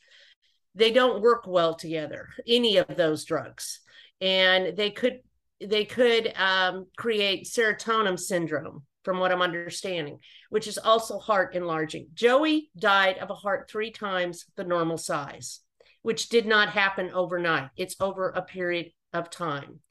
they 0.77 0.91
don't 0.91 1.21
work 1.21 1.45
well 1.47 1.73
together 1.75 2.29
any 2.47 2.77
of 2.77 2.95
those 2.95 3.25
drugs. 3.25 3.79
And 4.21 4.75
they 4.77 4.91
could 4.91 5.19
they 5.59 5.85
could 5.85 6.33
um, 6.35 6.85
create 6.97 7.45
serotonin 7.45 8.19
syndrome 8.19 8.83
from 9.03 9.19
what 9.19 9.31
I'm 9.31 9.41
understanding, 9.41 10.19
which 10.49 10.67
is 10.67 10.77
also 10.77 11.17
heart 11.17 11.55
enlarging. 11.55 12.07
Joey 12.13 12.69
died 12.77 13.17
of 13.17 13.29
a 13.29 13.35
heart 13.35 13.69
three 13.69 13.91
times 13.91 14.45
the 14.55 14.63
normal 14.63 14.97
size 14.97 15.61
which 16.07 16.29
did 16.29 16.45
not 16.45 16.69
happen 16.69 17.11
overnight. 17.13 17.69
It's 17.75 17.97
over 17.99 18.29
a 18.29 18.41
period 18.41 18.91
of 19.11 19.29
time. 19.29 19.81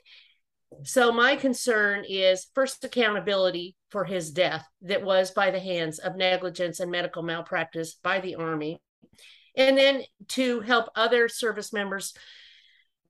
So, 0.83 1.12
my 1.12 1.37
concern 1.37 2.07
is 2.09 2.47
first 2.55 2.83
accountability 2.85 3.76
for 3.90 4.05
his 4.05 4.31
death 4.31 4.66
that 4.81 5.05
was 5.05 5.33
by 5.33 5.50
the 5.50 5.61
hands 5.61 5.99
of 5.99 6.16
negligence 6.16 6.81
and 6.81 6.90
medical 6.90 7.23
malpractice 7.23 7.99
by 8.02 8.21
the 8.21 8.37
Army. 8.37 8.81
And 9.57 9.77
then 9.77 10.03
to 10.29 10.61
help 10.61 10.91
other 10.95 11.29
service 11.29 11.73
members 11.73 12.15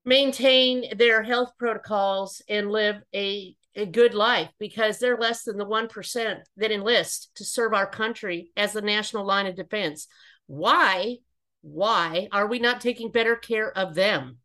maintain 0.05 0.97
their 0.97 1.23
health 1.23 1.53
protocols 1.59 2.41
and 2.49 2.71
live 2.71 3.03
a, 3.15 3.57
a 3.75 3.85
good 3.85 4.15
life 4.15 4.51
because 4.59 4.99
they're 4.99 5.19
less 5.19 5.43
than 5.43 5.59
the 5.59 5.67
1% 5.67 6.39
that 6.57 6.71
enlist 6.71 7.31
to 7.35 7.45
serve 7.45 7.75
our 7.75 7.87
country 7.87 8.51
as 8.57 8.73
the 8.73 8.81
national 8.81 9.27
line 9.27 9.47
of 9.47 9.57
defense. 9.57 10.07
Why? 10.47 11.17
Why 11.63 12.29
are 12.31 12.47
we 12.47 12.61
not 12.61 12.81
taking 12.81 13.11
better 13.11 13.35
care 13.35 13.77
of 13.77 13.95
them? 13.95 14.39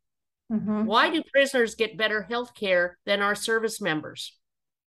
Mm-hmm. 0.51 0.85
Why 0.85 1.11
do 1.11 1.21
prisoners 1.31 1.75
get 1.75 1.97
better 1.97 2.23
health 2.23 2.55
care 2.55 2.97
than 3.05 3.21
our 3.21 3.35
service 3.35 3.79
members? 3.79 4.37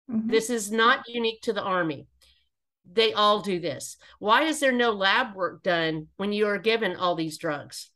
Mm-hmm. 0.10 0.30
This 0.30 0.50
is 0.50 0.72
not 0.72 1.08
unique 1.08 1.42
to 1.42 1.54
the 1.54 1.64
Army. 1.64 2.08
They 2.92 3.14
all 3.14 3.42
do 3.42 3.60
this. 3.60 3.98
Why 4.20 4.44
is 4.44 4.60
there 4.60 4.72
no 4.72 4.92
lab 4.92 5.36
work 5.36 5.64
done 5.64 6.08
when 6.18 6.34
you 6.34 6.48
are 6.48 6.58
given 6.58 6.96
all 6.96 7.16
these 7.16 7.38
drugs? 7.38 7.92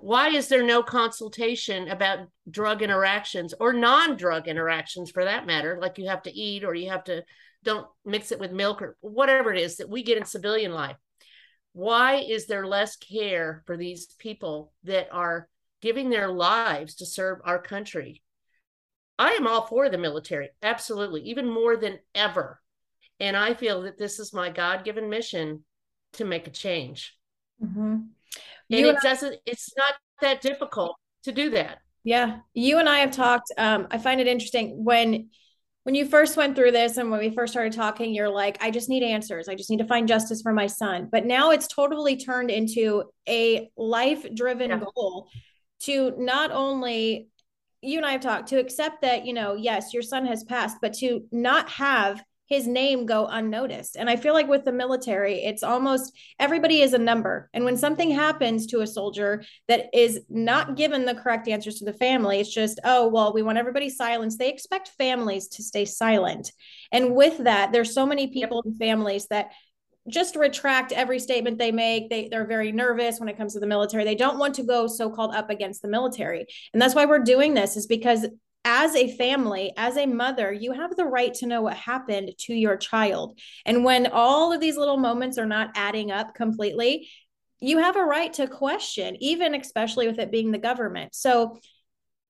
Why 0.00 0.28
is 0.28 0.48
there 0.48 0.64
no 0.64 0.82
consultation 0.82 1.88
about 1.88 2.28
drug 2.50 2.82
interactions 2.82 3.54
or 3.60 3.72
non 3.72 4.16
drug 4.16 4.48
interactions 4.48 5.10
for 5.10 5.24
that 5.24 5.46
matter? 5.46 5.78
Like 5.80 5.98
you 5.98 6.08
have 6.08 6.22
to 6.22 6.32
eat 6.32 6.64
or 6.64 6.74
you 6.74 6.90
have 6.90 7.04
to 7.04 7.22
don't 7.64 7.86
mix 8.04 8.32
it 8.32 8.40
with 8.40 8.52
milk 8.52 8.80
or 8.82 8.96
whatever 9.00 9.52
it 9.52 9.60
is 9.60 9.76
that 9.76 9.88
we 9.90 10.02
get 10.02 10.16
in 10.16 10.24
civilian 10.24 10.72
life. 10.72 10.96
Why 11.72 12.16
is 12.16 12.46
there 12.46 12.66
less 12.66 12.96
care 12.96 13.62
for 13.66 13.76
these 13.76 14.06
people 14.18 14.72
that 14.84 15.08
are 15.12 15.48
giving 15.80 16.10
their 16.10 16.28
lives 16.28 16.96
to 16.96 17.06
serve 17.06 17.38
our 17.44 17.60
country? 17.60 18.22
I 19.18 19.32
am 19.32 19.46
all 19.46 19.66
for 19.66 19.88
the 19.88 19.98
military, 19.98 20.50
absolutely, 20.62 21.22
even 21.22 21.48
more 21.48 21.76
than 21.76 21.98
ever. 22.14 22.60
And 23.20 23.36
I 23.36 23.54
feel 23.54 23.82
that 23.82 23.98
this 23.98 24.18
is 24.18 24.32
my 24.32 24.50
God 24.50 24.84
given 24.84 25.08
mission 25.08 25.64
to 26.14 26.24
make 26.24 26.46
a 26.46 26.50
change. 26.50 27.16
Mm-hmm. 27.62 27.80
And 27.80 28.06
you 28.70 28.88
it 28.88 28.94
and 28.94 28.98
doesn't, 29.02 29.34
I, 29.34 29.38
it's 29.46 29.72
not 29.76 29.94
that 30.20 30.40
difficult 30.40 30.96
to 31.24 31.32
do 31.32 31.50
that. 31.50 31.78
Yeah. 32.04 32.38
You 32.54 32.78
and 32.78 32.88
I 32.88 32.98
have 32.98 33.10
talked. 33.10 33.52
Um, 33.58 33.88
I 33.90 33.98
find 33.98 34.20
it 34.20 34.26
interesting 34.26 34.84
when 34.84 35.30
when 35.84 35.94
you 35.94 36.04
first 36.04 36.36
went 36.36 36.54
through 36.54 36.72
this 36.72 36.98
and 36.98 37.10
when 37.10 37.18
we 37.18 37.30
first 37.30 37.50
started 37.50 37.72
talking, 37.72 38.14
you're 38.14 38.28
like, 38.28 38.62
I 38.62 38.70
just 38.70 38.90
need 38.90 39.02
answers. 39.02 39.48
I 39.48 39.54
just 39.54 39.70
need 39.70 39.78
to 39.78 39.86
find 39.86 40.06
justice 40.06 40.42
for 40.42 40.52
my 40.52 40.66
son. 40.66 41.08
But 41.10 41.24
now 41.24 41.50
it's 41.50 41.66
totally 41.66 42.18
turned 42.18 42.50
into 42.50 43.04
a 43.26 43.70
life 43.74 44.26
driven 44.34 44.68
yeah. 44.68 44.80
goal 44.80 45.28
to 45.84 46.12
not 46.18 46.50
only 46.50 47.28
you 47.80 47.96
and 47.96 48.06
I 48.06 48.12
have 48.12 48.20
talked 48.20 48.48
to 48.48 48.58
accept 48.58 49.00
that, 49.00 49.24
you 49.24 49.32
know, 49.32 49.54
yes, 49.54 49.94
your 49.94 50.02
son 50.02 50.26
has 50.26 50.44
passed, 50.44 50.76
but 50.82 50.92
to 50.94 51.24
not 51.32 51.70
have 51.70 52.22
his 52.48 52.66
name 52.66 53.04
go 53.04 53.26
unnoticed. 53.26 53.96
And 53.96 54.08
I 54.08 54.16
feel 54.16 54.32
like 54.32 54.48
with 54.48 54.64
the 54.64 54.72
military, 54.72 55.44
it's 55.44 55.62
almost 55.62 56.16
everybody 56.38 56.80
is 56.80 56.94
a 56.94 56.98
number. 56.98 57.50
And 57.52 57.64
when 57.64 57.76
something 57.76 58.10
happens 58.10 58.66
to 58.68 58.80
a 58.80 58.86
soldier 58.86 59.44
that 59.68 59.86
is 59.92 60.20
not 60.30 60.76
given 60.76 61.04
the 61.04 61.14
correct 61.14 61.46
answers 61.46 61.76
to 61.76 61.84
the 61.84 61.92
family, 61.92 62.40
it's 62.40 62.52
just, 62.52 62.80
oh, 62.84 63.08
well, 63.08 63.34
we 63.34 63.42
want 63.42 63.58
everybody 63.58 63.90
silenced. 63.90 64.38
They 64.38 64.50
expect 64.50 64.92
families 64.96 65.48
to 65.48 65.62
stay 65.62 65.84
silent. 65.84 66.50
And 66.90 67.14
with 67.14 67.38
that, 67.44 67.70
there's 67.70 67.92
so 67.92 68.06
many 68.06 68.28
people 68.28 68.62
and 68.64 68.78
families 68.78 69.26
that 69.26 69.52
just 70.08 70.36
retract 70.36 70.92
every 70.92 71.18
statement 71.18 71.58
they 71.58 71.70
make. 71.70 72.08
They, 72.08 72.28
they're 72.28 72.46
very 72.46 72.72
nervous 72.72 73.20
when 73.20 73.28
it 73.28 73.36
comes 73.36 73.52
to 73.52 73.60
the 73.60 73.66
military. 73.66 74.04
They 74.04 74.14
don't 74.14 74.38
want 74.38 74.54
to 74.54 74.62
go 74.62 74.86
so 74.86 75.10
called 75.10 75.34
up 75.34 75.50
against 75.50 75.82
the 75.82 75.88
military. 75.88 76.46
And 76.72 76.80
that's 76.80 76.94
why 76.94 77.04
we're 77.04 77.18
doing 77.18 77.52
this, 77.52 77.76
is 77.76 77.86
because 77.86 78.26
as 78.64 78.94
a 78.94 79.16
family, 79.16 79.72
as 79.76 79.96
a 79.96 80.06
mother, 80.06 80.52
you 80.52 80.72
have 80.72 80.94
the 80.96 81.04
right 81.04 81.32
to 81.34 81.46
know 81.46 81.62
what 81.62 81.76
happened 81.76 82.32
to 82.38 82.54
your 82.54 82.76
child. 82.76 83.38
And 83.64 83.84
when 83.84 84.08
all 84.08 84.52
of 84.52 84.60
these 84.60 84.76
little 84.76 84.98
moments 84.98 85.38
are 85.38 85.46
not 85.46 85.70
adding 85.74 86.10
up 86.10 86.34
completely, 86.34 87.08
you 87.60 87.78
have 87.78 87.96
a 87.96 88.04
right 88.04 88.32
to 88.34 88.46
question, 88.46 89.16
even 89.20 89.54
especially 89.54 90.06
with 90.06 90.18
it 90.18 90.30
being 90.30 90.52
the 90.52 90.58
government. 90.58 91.14
So 91.14 91.58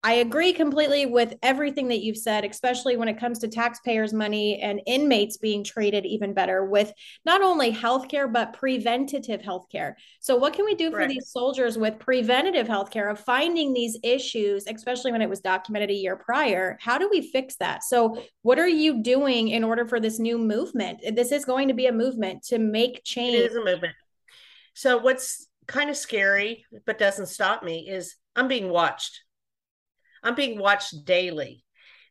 I 0.04 0.14
agree 0.14 0.52
completely 0.52 1.06
with 1.06 1.34
everything 1.42 1.88
that 1.88 2.02
you've 2.04 2.16
said, 2.16 2.44
especially 2.44 2.96
when 2.96 3.08
it 3.08 3.18
comes 3.18 3.40
to 3.40 3.48
taxpayers' 3.48 4.12
money 4.12 4.60
and 4.60 4.80
inmates 4.86 5.38
being 5.38 5.64
treated 5.64 6.06
even 6.06 6.32
better 6.32 6.64
with 6.64 6.92
not 7.24 7.42
only 7.42 7.72
healthcare, 7.72 8.32
but 8.32 8.52
preventative 8.52 9.40
healthcare. 9.40 9.94
So, 10.20 10.36
what 10.36 10.52
can 10.52 10.64
we 10.64 10.76
do 10.76 10.92
for 10.92 11.08
these 11.08 11.32
soldiers 11.32 11.76
with 11.76 11.98
preventative 11.98 12.68
healthcare 12.68 13.10
of 13.10 13.18
finding 13.18 13.72
these 13.72 13.98
issues, 14.04 14.68
especially 14.68 15.10
when 15.10 15.20
it 15.20 15.28
was 15.28 15.40
documented 15.40 15.90
a 15.90 15.94
year 15.94 16.14
prior? 16.14 16.78
How 16.80 16.96
do 16.98 17.08
we 17.10 17.20
fix 17.20 17.56
that? 17.56 17.82
So, 17.82 18.22
what 18.42 18.60
are 18.60 18.68
you 18.68 19.02
doing 19.02 19.48
in 19.48 19.64
order 19.64 19.84
for 19.84 19.98
this 19.98 20.20
new 20.20 20.38
movement? 20.38 21.00
This 21.12 21.32
is 21.32 21.44
going 21.44 21.66
to 21.68 21.74
be 21.74 21.86
a 21.86 21.92
movement 21.92 22.44
to 22.44 22.58
make 22.58 23.02
change. 23.02 23.34
It 23.34 23.50
is 23.50 23.56
a 23.56 23.64
movement. 23.64 23.94
So, 24.74 24.98
what's 24.98 25.48
kind 25.66 25.90
of 25.90 25.96
scary, 25.96 26.64
but 26.86 26.98
doesn't 26.98 27.26
stop 27.26 27.64
me, 27.64 27.88
is 27.88 28.14
I'm 28.36 28.46
being 28.46 28.70
watched 28.70 29.22
I'm 30.28 30.34
being 30.34 30.58
watched 30.58 31.06
daily. 31.06 31.64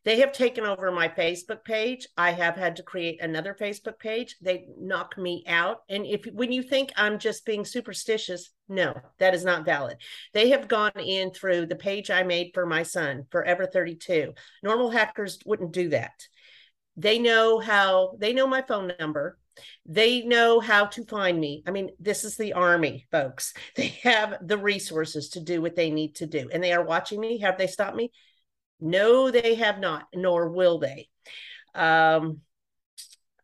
They 0.04 0.18
have 0.20 0.32
taken 0.32 0.64
over 0.64 0.90
my 0.90 1.08
Facebook 1.08 1.62
page. 1.64 2.08
I 2.16 2.32
have 2.32 2.56
had 2.56 2.74
to 2.76 2.82
create 2.82 3.22
another 3.22 3.54
Facebook 3.54 4.00
page. 4.00 4.34
They 4.42 4.66
knock 4.76 5.16
me 5.16 5.44
out. 5.46 5.82
And 5.88 6.04
if 6.04 6.24
when 6.32 6.50
you 6.50 6.64
think 6.64 6.90
I'm 6.96 7.20
just 7.20 7.46
being 7.46 7.64
superstitious, 7.64 8.50
no, 8.68 8.98
that 9.20 9.34
is 9.34 9.44
not 9.44 9.64
valid. 9.64 9.98
They 10.34 10.48
have 10.48 10.66
gone 10.66 10.98
in 10.98 11.30
through 11.30 11.66
the 11.66 11.76
page 11.76 12.10
I 12.10 12.24
made 12.24 12.50
for 12.54 12.66
my 12.66 12.82
son, 12.82 13.26
Forever 13.30 13.66
32. 13.66 14.32
Normal 14.64 14.90
hackers 14.90 15.38
wouldn't 15.46 15.72
do 15.72 15.90
that. 15.90 16.26
They 16.96 17.20
know 17.20 17.60
how, 17.60 18.16
they 18.18 18.32
know 18.32 18.48
my 18.48 18.62
phone 18.62 18.90
number. 18.98 19.38
They 19.86 20.22
know 20.22 20.60
how 20.60 20.86
to 20.86 21.04
find 21.04 21.38
me. 21.38 21.62
I 21.66 21.70
mean, 21.70 21.90
this 21.98 22.24
is 22.24 22.36
the 22.36 22.52
army, 22.52 23.06
folks. 23.10 23.54
They 23.76 23.88
have 24.02 24.36
the 24.40 24.58
resources 24.58 25.30
to 25.30 25.40
do 25.40 25.62
what 25.62 25.76
they 25.76 25.90
need 25.90 26.16
to 26.16 26.26
do. 26.26 26.48
And 26.52 26.62
they 26.62 26.72
are 26.72 26.84
watching 26.84 27.20
me. 27.20 27.38
Have 27.38 27.58
they 27.58 27.66
stopped 27.66 27.96
me? 27.96 28.10
No, 28.80 29.30
they 29.30 29.54
have 29.56 29.78
not, 29.78 30.06
nor 30.14 30.50
will 30.50 30.78
they. 30.78 31.08
Um, 31.74 32.40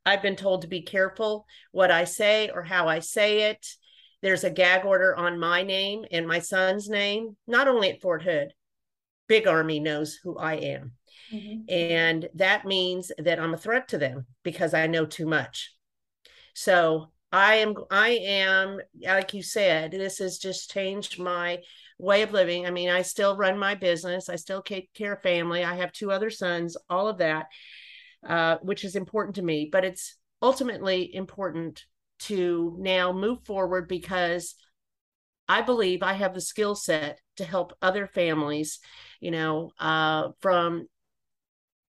I've 0.06 0.22
been 0.22 0.36
told 0.36 0.62
to 0.62 0.68
be 0.68 0.82
careful 0.82 1.46
what 1.72 1.90
I 1.90 2.04
say 2.04 2.50
or 2.50 2.62
how 2.62 2.88
I 2.88 3.00
say 3.00 3.50
it. 3.50 3.66
There's 4.22 4.44
a 4.44 4.50
gag 4.50 4.84
order 4.84 5.14
on 5.14 5.38
my 5.38 5.62
name 5.62 6.04
and 6.10 6.26
my 6.26 6.38
son's 6.38 6.88
name, 6.88 7.36
not 7.46 7.68
only 7.68 7.90
at 7.90 8.00
Fort 8.00 8.22
Hood, 8.22 8.52
Big 9.28 9.46
Army 9.46 9.80
knows 9.80 10.18
who 10.22 10.36
I 10.38 10.54
am. 10.54 10.92
Mm-hmm. 11.32 11.62
And 11.68 12.28
that 12.34 12.64
means 12.64 13.10
that 13.18 13.40
I'm 13.40 13.54
a 13.54 13.58
threat 13.58 13.88
to 13.88 13.98
them 13.98 14.26
because 14.42 14.74
I 14.74 14.86
know 14.86 15.06
too 15.06 15.26
much. 15.26 15.74
So 16.54 17.10
I 17.32 17.56
am, 17.56 17.74
I 17.90 18.10
am, 18.10 18.80
like 19.02 19.34
you 19.34 19.42
said, 19.42 19.90
this 19.90 20.18
has 20.18 20.38
just 20.38 20.70
changed 20.70 21.18
my 21.18 21.60
way 21.98 22.22
of 22.22 22.32
living. 22.32 22.66
I 22.66 22.70
mean, 22.70 22.90
I 22.90 23.02
still 23.02 23.36
run 23.36 23.58
my 23.58 23.74
business, 23.74 24.28
I 24.28 24.36
still 24.36 24.62
take 24.62 24.92
care 24.94 25.14
of 25.14 25.22
family. 25.22 25.64
I 25.64 25.74
have 25.76 25.92
two 25.92 26.10
other 26.10 26.30
sons, 26.30 26.76
all 26.88 27.08
of 27.08 27.18
that, 27.18 27.46
uh, 28.26 28.58
which 28.62 28.84
is 28.84 28.96
important 28.96 29.36
to 29.36 29.42
me. 29.42 29.68
But 29.70 29.84
it's 29.84 30.16
ultimately 30.40 31.14
important 31.14 31.84
to 32.20 32.76
now 32.78 33.12
move 33.12 33.44
forward 33.44 33.88
because 33.88 34.54
I 35.48 35.62
believe 35.62 36.02
I 36.02 36.14
have 36.14 36.34
the 36.34 36.40
skill 36.40 36.74
set 36.74 37.18
to 37.36 37.44
help 37.44 37.76
other 37.82 38.06
families, 38.06 38.78
you 39.20 39.30
know, 39.30 39.72
uh, 39.78 40.28
from 40.40 40.86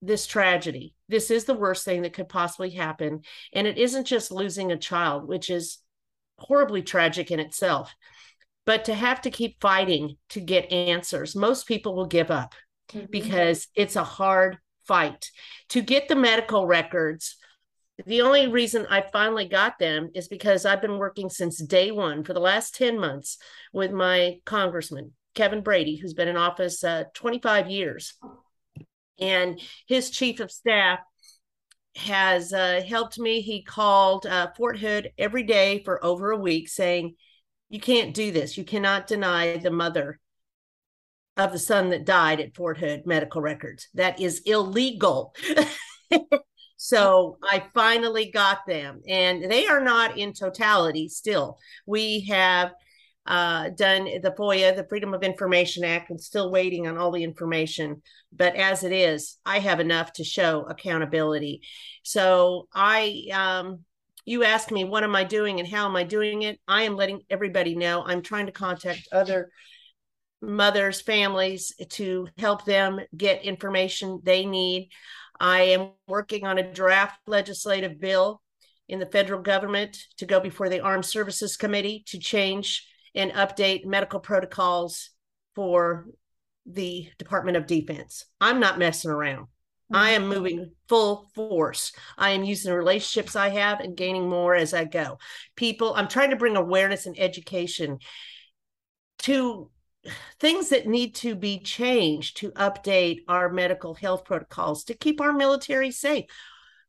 this 0.01 0.25
tragedy. 0.25 0.96
This 1.13 1.29
is 1.29 1.46
the 1.46 1.53
worst 1.53 1.86
thing 1.86 2.01
that 2.01 2.13
could 2.13 2.27
possibly 2.27 2.72
happen. 2.72 3.22
And 3.53 3.67
it 3.67 3.77
isn't 3.77 4.08
just 4.08 4.32
losing 4.32 4.72
a 4.72 4.77
child, 4.77 5.27
which 5.27 5.51
is 5.51 5.77
horribly 6.39 6.82
tragic 6.82 7.29
in 7.29 7.39
itself, 7.39 7.93
but 8.65 8.86
to 8.86 8.96
have 8.96 9.22
to 9.22 9.29
keep 9.29 9.62
fighting 9.62 10.17
to 10.29 10.39
get 10.39 10.72
answers. 10.72 11.36
Most 11.36 11.67
people 11.67 11.93
will 11.93 12.08
give 12.08 12.32
up 12.32 12.55
mm-hmm. 12.91 13.05
because 13.12 13.67
it's 13.75 13.96
a 13.96 14.03
hard 14.03 14.58
fight. 14.88 15.29
To 15.70 15.84
get 15.84 16.08
the 16.08 16.15
medical 16.15 16.65
records, 16.65 17.36
the 18.08 18.24
only 18.24 18.48
reason 18.48 18.88
I 18.89 19.05
finally 19.13 19.48
got 19.48 19.77
them 19.77 20.10
is 20.15 20.27
because 20.27 20.65
I've 20.65 20.82
been 20.82 20.98
working 20.98 21.29
since 21.29 21.62
day 21.62 21.91
one 21.91 22.24
for 22.24 22.34
the 22.34 22.39
last 22.39 22.74
10 22.74 23.00
months 23.00 23.38
with 23.72 23.91
my 23.91 24.39
congressman, 24.46 25.12
Kevin 25.36 25.62
Brady, 25.62 25.96
who's 25.98 26.15
been 26.15 26.27
in 26.27 26.38
office 26.38 26.84
uh, 26.84 27.03
25 27.13 27.70
years 27.70 28.15
and 29.20 29.60
his 29.88 30.10
chief 30.10 30.39
of 30.39 30.51
staff 30.51 31.00
has 31.96 32.53
uh, 32.53 32.82
helped 32.88 33.20
me. 33.20 33.41
He 33.41 33.63
called 33.63 34.25
uh, 34.25 34.50
Fort 34.58 34.79
Hood 34.79 35.12
every 35.17 35.43
day 35.43 35.84
for 35.84 36.03
over 36.03 36.32
a 36.32 36.38
week 36.38 36.67
saying, 36.67 37.15
You 37.70 37.79
can't 37.79 38.13
do 38.13 38.32
this. 38.32 38.58
You 38.58 38.63
cannot 38.63 39.08
deny 39.08 39.58
the 39.58 39.72
mother 39.72 40.20
of 41.38 41.51
the 41.51 41.60
son 41.60 41.89
that 41.89 42.05
died 42.05 42.39
at 42.39 42.55
Fort 42.55 42.77
Hood 42.77 43.05
medical 43.05 43.41
records. 43.41 43.88
That 43.93 44.20
is 44.20 44.41
illegal. 44.46 45.36
so 46.77 47.38
I 47.43 47.63
finally 47.74 48.32
got 48.32 48.65
them, 48.67 49.01
and 49.08 49.50
they 49.50 49.67
are 49.67 49.82
not 49.82 50.17
in 50.17 50.34
totality 50.34 51.10
still. 51.10 51.58
We 51.86 52.22
have 52.29 52.74
uh, 53.25 53.69
done 53.69 54.05
the 54.05 54.33
FOIA, 54.37 54.75
the 54.75 54.87
Freedom 54.87 55.13
of 55.13 55.23
Information 55.23 55.83
Act, 55.83 56.09
and 56.09 56.19
still 56.19 56.51
waiting 56.51 56.87
on 56.87 56.97
all 56.97 57.11
the 57.11 57.23
information. 57.23 58.01
But 58.31 58.55
as 58.55 58.83
it 58.83 58.91
is, 58.91 59.37
I 59.45 59.59
have 59.59 59.79
enough 59.79 60.13
to 60.13 60.23
show 60.23 60.63
accountability. 60.63 61.61
So 62.03 62.67
I 62.73 63.27
um, 63.33 63.79
you 64.25 64.43
asked 64.43 64.71
me, 64.71 64.83
what 64.85 65.03
am 65.03 65.15
I 65.15 65.23
doing 65.23 65.59
and 65.59 65.67
how 65.67 65.85
am 65.85 65.95
I 65.95 66.03
doing 66.03 66.43
it? 66.43 66.59
I 66.67 66.83
am 66.83 66.95
letting 66.95 67.21
everybody 67.29 67.75
know. 67.75 68.03
I'm 68.05 68.21
trying 68.21 68.45
to 68.45 68.51
contact 68.51 69.07
other 69.11 69.49
mothers, 70.41 71.01
families 71.01 71.73
to 71.89 72.27
help 72.37 72.65
them 72.65 72.99
get 73.15 73.43
information 73.43 74.21
they 74.23 74.45
need. 74.45 74.89
I 75.39 75.61
am 75.61 75.91
working 76.07 76.45
on 76.45 76.57
a 76.57 76.73
draft 76.73 77.19
legislative 77.27 77.99
bill 77.99 78.41
in 78.87 78.99
the 78.99 79.05
federal 79.05 79.41
government 79.41 79.97
to 80.17 80.25
go 80.25 80.39
before 80.39 80.69
the 80.69 80.81
Armed 80.81 81.05
Services 81.05 81.57
Committee 81.57 82.03
to 82.07 82.19
change 82.19 82.87
and 83.15 83.32
update 83.32 83.86
medical 83.86 84.20
protocols 84.20 85.10
for 85.55 86.08
the 86.65 87.10
Department 87.17 87.58
of 87.58 87.67
Defense. 87.67 88.25
I'm 88.39 88.60
not 88.60 88.79
messing 88.79 89.12
around. 89.12 89.48
I 89.91 90.12
am 90.12 90.27
moving 90.27 90.72
full 90.88 91.29
force. 91.36 91.91
I 92.17 92.32
am 92.32 92.43
using 92.43 92.72
the 92.72 92.77
relationships 92.77 93.36
I 93.36 93.50
have 93.50 93.79
and 93.79 93.96
gaining 93.96 94.27
more 94.27 94.55
as 94.55 94.74
I 94.74 94.86
go. 94.86 95.20
People, 95.55 95.93
I'm 95.93 96.08
trying 96.08 96.32
to 96.32 96.36
bring 96.36 96.55
awareness 96.55 97.05
and 97.05 97.20
education 97.20 98.00
to 99.20 99.70
things 100.39 100.70
that 100.70 100.88
need 100.88 101.15
to 101.15 101.36
be 101.36 101.60
changed 101.60 102.38
to 102.38 102.51
update 102.51 103.20
our 103.27 103.50
medical 103.50 103.93
health 103.93 104.25
protocols 104.25 104.84
to 104.86 104.93
keep 104.93 105.22
our 105.22 105.32
military 105.32 105.91
safe. 105.91 106.25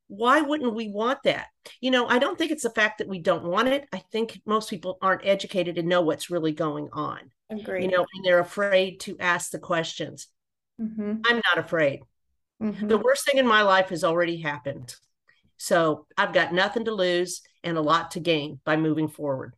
Why 0.09 0.41
wouldn't 0.41 0.75
we 0.75 0.89
want 0.89 1.21
that? 1.25 1.47
You 1.81 1.91
know, 1.91 2.07
I 2.07 2.19
don't 2.19 2.37
think 2.37 2.51
it's 2.51 2.63
the 2.63 2.71
fact 2.71 2.99
that 2.99 3.09
we 3.09 3.19
don't 3.19 3.45
want 3.45 3.69
it. 3.69 3.89
I 3.93 3.99
think 3.99 4.41
most 4.45 4.71
people 4.71 4.99
aren't 5.01 5.27
educated 5.27 5.79
and 5.79 5.89
know 5.89 6.03
what's 6.03 6.31
really 6.31 6.53
going 6.53 6.89
on. 6.93 7.31
Agree. 7.51 7.83
You 7.83 7.91
know, 7.91 8.07
and 8.15 8.25
they're 8.25 8.41
afraid 8.41 9.01
to 9.01 9.19
ask 9.19 9.51
the 9.51 9.59
questions. 9.59 10.29
Mm-hmm. 10.81 11.21
I'm 11.25 11.37
not 11.37 11.59
afraid. 11.59 12.01
Mm-hmm. 12.63 12.89
The 12.89 12.99
worst 12.99 13.25
thing 13.25 13.39
in 13.39 13.47
my 13.47 13.63
life 13.63 13.89
has 13.89 14.05
already 14.05 14.41
happened. 14.41 14.95
So 15.57 16.07
I've 16.17 16.33
got 16.33 16.53
nothing 16.53 16.85
to 16.87 16.95
lose 16.95 17.43
and 17.63 17.79
a 17.79 17.83
lot 17.83 18.13
to 18.13 18.21
gain 18.21 18.61
by 18.65 18.77
moving 18.77 19.09
forward 19.09 19.55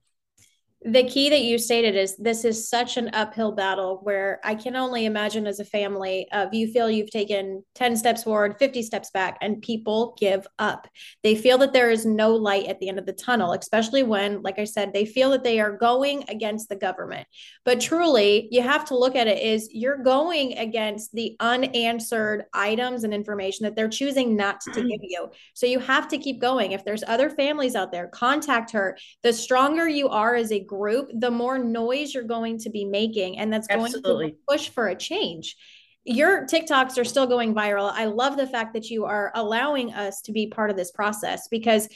the 0.87 1.02
key 1.02 1.28
that 1.31 1.43
you 1.43 1.59
stated 1.59 1.97
is 1.97 2.16
this 2.16 2.45
is 2.45 2.69
such 2.69 2.97
an 2.97 3.11
uphill 3.12 3.50
battle 3.50 3.99
where 4.05 4.38
I 4.45 4.55
can 4.55 4.76
only 4.76 5.05
imagine 5.05 5.45
as 5.49 5.59
a 5.59 5.64
family 5.64 6.28
of 6.31 6.55
you 6.55 6.69
feel 6.71 6.88
you've 6.88 7.11
taken 7.11 7.64
10 7.75 7.97
steps 7.97 8.23
forward, 8.23 8.55
50 8.61 8.85
steps 8.85 9.11
back, 9.11 9.37
and 9.40 9.61
people 9.61 10.16
give 10.16 10.47
up. 10.61 10.87
They 11.25 11.35
feel 11.35 11.59
that 11.59 11.73
there 11.73 11.90
is 11.90 12.07
no 12.07 12.37
light 12.37 12.66
at 12.66 12.78
the 12.78 12.88
end 12.88 13.00
of 13.00 13.07
the 13.07 13.12
tunnel, 13.12 13.52
especially 13.52 14.05
when, 14.05 14.43
like 14.43 14.61
I 14.61 14.64
said, 14.64 14.93
they 14.93 15.05
feel 15.07 15.31
that 15.31 15.43
they 15.43 15.59
are 15.59 15.76
going 15.76 16.23
against 16.28 16.69
the 16.69 16.76
government. 16.76 17.26
But 17.64 17.81
truly, 17.81 18.47
you 18.52 18.62
have 18.62 18.85
to 18.87 18.97
look 18.97 19.16
at 19.16 19.26
it 19.26 19.43
is 19.43 19.69
you're 19.73 20.02
going 20.05 20.57
against 20.57 21.11
the 21.12 21.35
unanswered 21.40 22.45
items 22.55 23.02
and 23.02 23.12
information 23.12 23.64
that 23.64 23.75
they're 23.75 23.88
choosing 23.88 24.37
not 24.37 24.61
to 24.61 24.71
mm-hmm. 24.71 24.87
give 24.87 25.00
you. 25.02 25.31
So 25.55 25.66
you 25.66 25.81
have 25.81 26.07
to 26.09 26.19
keep 26.19 26.40
going. 26.40 26.71
If 26.71 26.85
there's 26.85 27.02
other 27.09 27.28
families 27.28 27.75
out 27.75 27.90
there, 27.90 28.07
contact 28.07 28.71
her. 28.71 28.97
The 29.25 29.33
stronger 29.33 29.88
you 29.88 30.09
are 30.11 30.37
as 30.37 30.52
a 30.52 30.61
group, 30.76 31.11
the 31.14 31.30
more 31.30 31.59
noise 31.59 32.14
you're 32.14 32.25
going 32.25 32.59
to 32.59 32.71
be 32.71 32.85
making. 32.85 33.38
And 33.38 33.52
that's 33.52 33.66
going 33.66 33.87
Absolutely. 33.87 34.33
to 34.33 34.37
push 34.49 34.68
for 34.68 34.88
a 34.88 34.97
change. 34.97 35.56
Your 36.04 36.47
TikToks 36.47 36.99
are 36.99 37.04
still 37.04 37.26
going 37.26 37.54
viral. 37.54 37.90
I 37.92 38.04
love 38.04 38.37
the 38.37 38.47
fact 38.47 38.75
that 38.75 38.90
you 38.90 39.04
are 39.04 39.33
allowing 39.35 39.92
us 39.92 40.23
to 40.23 40.33
be 40.33 40.47
part 40.47 40.71
of 40.71 40.76
this 40.76 40.92
process 40.92 41.49
because 41.49 41.88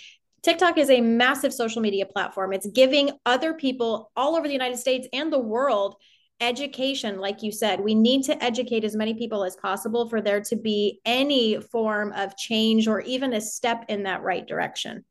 TikTok 0.43 0.79
is 0.79 0.91
a 0.91 1.01
massive 1.01 1.53
social 1.53 1.83
media 1.83 2.07
platform. 2.07 2.53
It's 2.53 2.67
giving 2.67 3.11
other 3.27 3.55
people 3.55 4.11
all 4.17 4.37
over 4.37 4.49
the 4.49 4.53
United 4.53 4.79
States 4.79 5.07
and 5.13 5.33
the 5.33 5.39
world 5.39 5.97
education 6.41 7.19
like 7.19 7.43
you 7.43 7.53
said 7.53 7.81
we 7.81 7.95
need 7.95 8.23
to 8.23 8.43
educate 8.43 8.83
as 8.83 8.97
many 8.97 9.13
people 9.13 9.45
as 9.45 9.57
possible 9.57 10.09
for 10.09 10.23
there 10.23 10.41
to 10.41 10.57
be 10.57 10.99
any 11.05 11.61
form 11.61 12.13
of 12.13 12.37
change 12.37 12.89
or 12.89 13.01
even 13.03 13.35
a 13.35 13.41
step 13.41 13.85
in 13.89 14.05
that 14.05 14.23
right 14.23 14.47
direction 14.47 15.05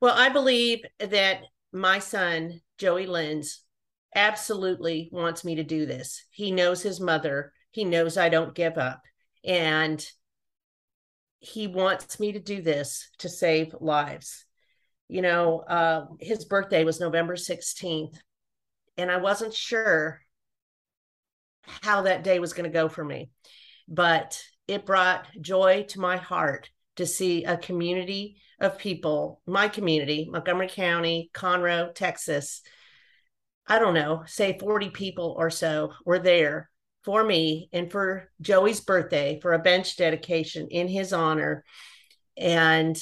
well 0.00 0.14
i 0.16 0.28
believe 0.28 0.80
that 0.98 1.42
my 1.74 1.98
son, 1.98 2.60
Joey 2.78 3.06
Lenz, 3.06 3.62
absolutely 4.14 5.08
wants 5.12 5.44
me 5.44 5.56
to 5.56 5.64
do 5.64 5.86
this. 5.86 6.24
He 6.30 6.52
knows 6.52 6.82
his 6.82 7.00
mother, 7.00 7.52
he 7.72 7.84
knows 7.84 8.16
I 8.16 8.28
don't 8.28 8.54
give 8.54 8.78
up. 8.78 9.02
And 9.44 10.04
he 11.40 11.66
wants 11.66 12.18
me 12.20 12.32
to 12.32 12.40
do 12.40 12.62
this 12.62 13.10
to 13.18 13.28
save 13.28 13.74
lives. 13.80 14.46
You 15.08 15.20
know, 15.20 15.60
uh, 15.60 16.06
his 16.20 16.44
birthday 16.44 16.84
was 16.84 17.00
November 17.00 17.34
16th, 17.34 18.16
and 18.96 19.10
I 19.10 19.18
wasn't 19.18 19.52
sure 19.52 20.20
how 21.82 22.02
that 22.02 22.24
day 22.24 22.38
was 22.38 22.52
going 22.52 22.70
to 22.70 22.72
go 22.72 22.88
for 22.88 23.04
me, 23.04 23.30
but 23.88 24.40
it 24.68 24.86
brought 24.86 25.26
joy 25.40 25.84
to 25.88 26.00
my 26.00 26.16
heart 26.16 26.70
to 26.96 27.06
see 27.06 27.44
a 27.44 27.56
community 27.56 28.36
of 28.60 28.78
people, 28.78 29.40
my 29.46 29.68
community, 29.68 30.28
Montgomery 30.30 30.68
County, 30.68 31.30
Conroe, 31.34 31.94
Texas, 31.94 32.62
I 33.66 33.78
don't 33.78 33.94
know, 33.94 34.24
say 34.26 34.58
40 34.58 34.90
people 34.90 35.34
or 35.38 35.50
so 35.50 35.92
were 36.04 36.18
there 36.18 36.70
for 37.04 37.24
me 37.24 37.68
and 37.72 37.90
for 37.90 38.30
Joey's 38.40 38.80
birthday 38.80 39.38
for 39.40 39.52
a 39.52 39.58
bench 39.58 39.96
dedication 39.96 40.68
in 40.70 40.88
his 40.88 41.12
honor. 41.12 41.64
And 42.36 42.96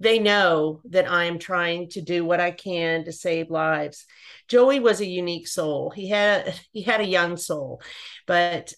they 0.00 0.18
know 0.18 0.80
that 0.86 1.08
I 1.10 1.24
am 1.24 1.38
trying 1.38 1.88
to 1.90 2.00
do 2.00 2.24
what 2.24 2.40
I 2.40 2.50
can 2.50 3.04
to 3.04 3.12
save 3.12 3.50
lives. 3.50 4.04
Joey 4.48 4.80
was 4.80 5.00
a 5.00 5.06
unique 5.06 5.46
soul. 5.46 5.90
He 5.90 6.08
had 6.08 6.58
he 6.72 6.82
had 6.82 7.00
a 7.00 7.06
young 7.06 7.36
soul, 7.36 7.80
but 8.26 8.74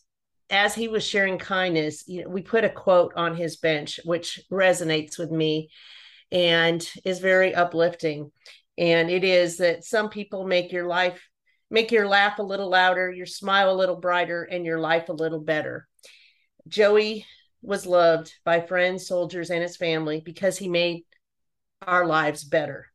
as 0.55 0.73
he 0.73 0.87
was 0.87 1.05
sharing 1.05 1.37
kindness, 1.37 2.05
you 2.07 2.23
know, 2.23 2.29
we 2.29 2.41
put 2.41 2.63
a 2.63 2.71
quote 2.71 3.13
on 3.17 3.35
his 3.35 3.57
bench, 3.57 3.99
which 4.05 4.41
resonates 4.53 5.19
with 5.19 5.33
me 5.33 5.69
and 6.31 6.89
is 7.05 7.19
very 7.19 7.53
uplifting. 7.53 8.31
And 8.79 9.11
it 9.11 9.25
is 9.25 9.57
that 9.57 9.85
some 9.85 10.09
people 10.09 10.47
make 10.47 10.71
your 10.71 10.87
life, 10.87 11.21
make 11.71 11.91
your 11.91 12.07
laugh 12.07 12.39
a 12.39 12.45
little 12.45 12.71
louder, 12.71 13.11
your 13.11 13.27
smile 13.27 13.69
a 13.69 13.75
little 13.75 13.97
brighter, 13.97 14.45
and 14.45 14.65
your 14.65 14.79
life 14.79 15.09
a 15.09 15.13
little 15.13 15.41
better. 15.41 15.89
Joey 16.69 17.27
was 17.61 17.85
loved 17.85 18.33
by 18.45 18.61
friends, 18.61 19.09
soldiers, 19.09 19.51
and 19.51 19.61
his 19.61 19.77
family 19.77 20.23
because 20.25 20.57
he 20.57 20.69
made 20.69 21.03
our 21.85 22.07
lives 22.07 22.45
better. 22.45 22.87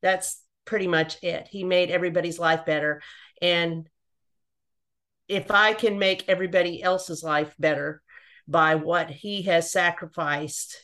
That's 0.00 0.40
pretty 0.64 0.86
much 0.86 1.22
it. 1.22 1.48
He 1.50 1.64
made 1.64 1.90
everybody's 1.90 2.38
life 2.38 2.64
better. 2.64 3.02
And 3.42 3.88
if 5.28 5.50
I 5.50 5.72
can 5.72 5.98
make 5.98 6.28
everybody 6.28 6.82
else's 6.82 7.22
life 7.22 7.54
better 7.58 8.02
by 8.46 8.74
what 8.74 9.10
he 9.10 9.42
has 9.42 9.72
sacrificed, 9.72 10.76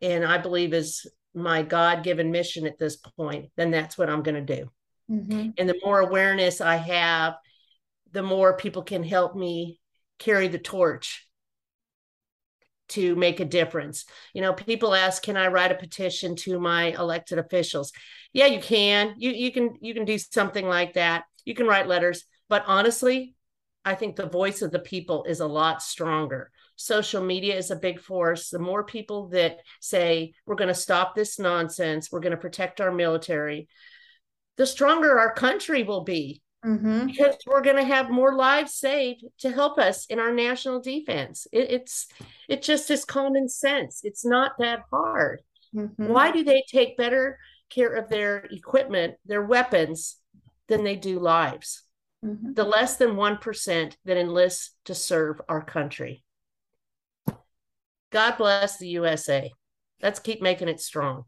and 0.00 0.24
I 0.24 0.38
believe 0.38 0.74
is 0.74 1.06
my 1.34 1.62
God 1.62 2.02
given 2.02 2.30
mission 2.30 2.66
at 2.66 2.78
this 2.78 2.96
point, 2.96 3.50
then 3.56 3.70
that's 3.70 3.96
what 3.96 4.10
I'm 4.10 4.22
going 4.22 4.44
to 4.46 4.56
do. 4.56 4.70
Mm-hmm. 5.10 5.50
And 5.58 5.68
the 5.68 5.80
more 5.84 6.00
awareness 6.00 6.60
I 6.60 6.76
have, 6.76 7.34
the 8.10 8.22
more 8.22 8.56
people 8.56 8.82
can 8.82 9.02
help 9.02 9.36
me 9.36 9.78
carry 10.18 10.48
the 10.48 10.58
torch 10.58 11.26
to 12.90 13.16
make 13.16 13.40
a 13.40 13.44
difference. 13.44 14.04
You 14.34 14.42
know, 14.42 14.52
people 14.52 14.94
ask, 14.94 15.22
can 15.22 15.36
I 15.36 15.46
write 15.46 15.72
a 15.72 15.76
petition 15.76 16.36
to 16.36 16.60
my 16.60 16.92
elected 16.98 17.38
officials? 17.38 17.92
Yeah, 18.32 18.46
you 18.46 18.60
can. 18.60 19.14
You 19.16 19.30
you 19.30 19.52
can 19.52 19.76
you 19.80 19.94
can 19.94 20.04
do 20.04 20.18
something 20.18 20.66
like 20.66 20.94
that. 20.94 21.24
You 21.44 21.54
can 21.54 21.66
write 21.66 21.88
letters, 21.88 22.24
but 22.48 22.64
honestly, 22.66 23.34
I 23.84 23.94
think 23.94 24.16
the 24.16 24.28
voice 24.28 24.62
of 24.62 24.70
the 24.70 24.78
people 24.78 25.24
is 25.24 25.40
a 25.40 25.46
lot 25.46 25.82
stronger. 25.82 26.50
Social 26.76 27.22
media 27.22 27.56
is 27.56 27.70
a 27.70 27.76
big 27.76 28.00
force. 28.00 28.48
The 28.48 28.58
more 28.58 28.84
people 28.84 29.28
that 29.28 29.58
say, 29.80 30.34
we're 30.46 30.54
going 30.54 30.68
to 30.68 30.74
stop 30.74 31.14
this 31.14 31.38
nonsense, 31.38 32.10
we're 32.10 32.20
going 32.20 32.32
to 32.32 32.36
protect 32.36 32.80
our 32.80 32.92
military, 32.92 33.68
the 34.56 34.66
stronger 34.66 35.18
our 35.18 35.34
country 35.34 35.82
will 35.82 36.04
be. 36.04 36.40
Mm-hmm. 36.64 37.06
Because 37.06 37.34
we're 37.44 37.60
going 37.60 37.76
to 37.76 37.82
have 37.82 38.08
more 38.08 38.36
lives 38.36 38.74
saved 38.74 39.24
to 39.40 39.50
help 39.50 39.78
us 39.78 40.06
in 40.06 40.20
our 40.20 40.32
national 40.32 40.80
defense. 40.80 41.48
It, 41.50 41.72
it's 41.72 42.06
it 42.48 42.62
just 42.62 42.88
is 42.88 43.04
common 43.04 43.48
sense. 43.48 44.02
It's 44.04 44.24
not 44.24 44.52
that 44.60 44.82
hard. 44.88 45.42
Mm-hmm. 45.74 46.06
Why 46.06 46.30
do 46.30 46.44
they 46.44 46.62
take 46.68 46.96
better 46.96 47.40
care 47.68 47.92
of 47.92 48.08
their 48.08 48.46
equipment, 48.52 49.14
their 49.26 49.42
weapons, 49.42 50.18
than 50.68 50.84
they 50.84 50.94
do 50.94 51.18
lives? 51.18 51.82
Mm-hmm. 52.24 52.52
the 52.52 52.64
less 52.64 52.96
than 52.96 53.16
1% 53.16 53.96
that 54.04 54.16
enlists 54.16 54.74
to 54.84 54.94
serve 54.94 55.40
our 55.48 55.64
country. 55.64 56.24
God 58.10 58.36
bless 58.36 58.78
the 58.78 58.88
USA. 58.88 59.50
Let's 60.02 60.20
keep 60.20 60.42
making 60.42 60.68
it 60.68 60.80
strong. 60.80 61.24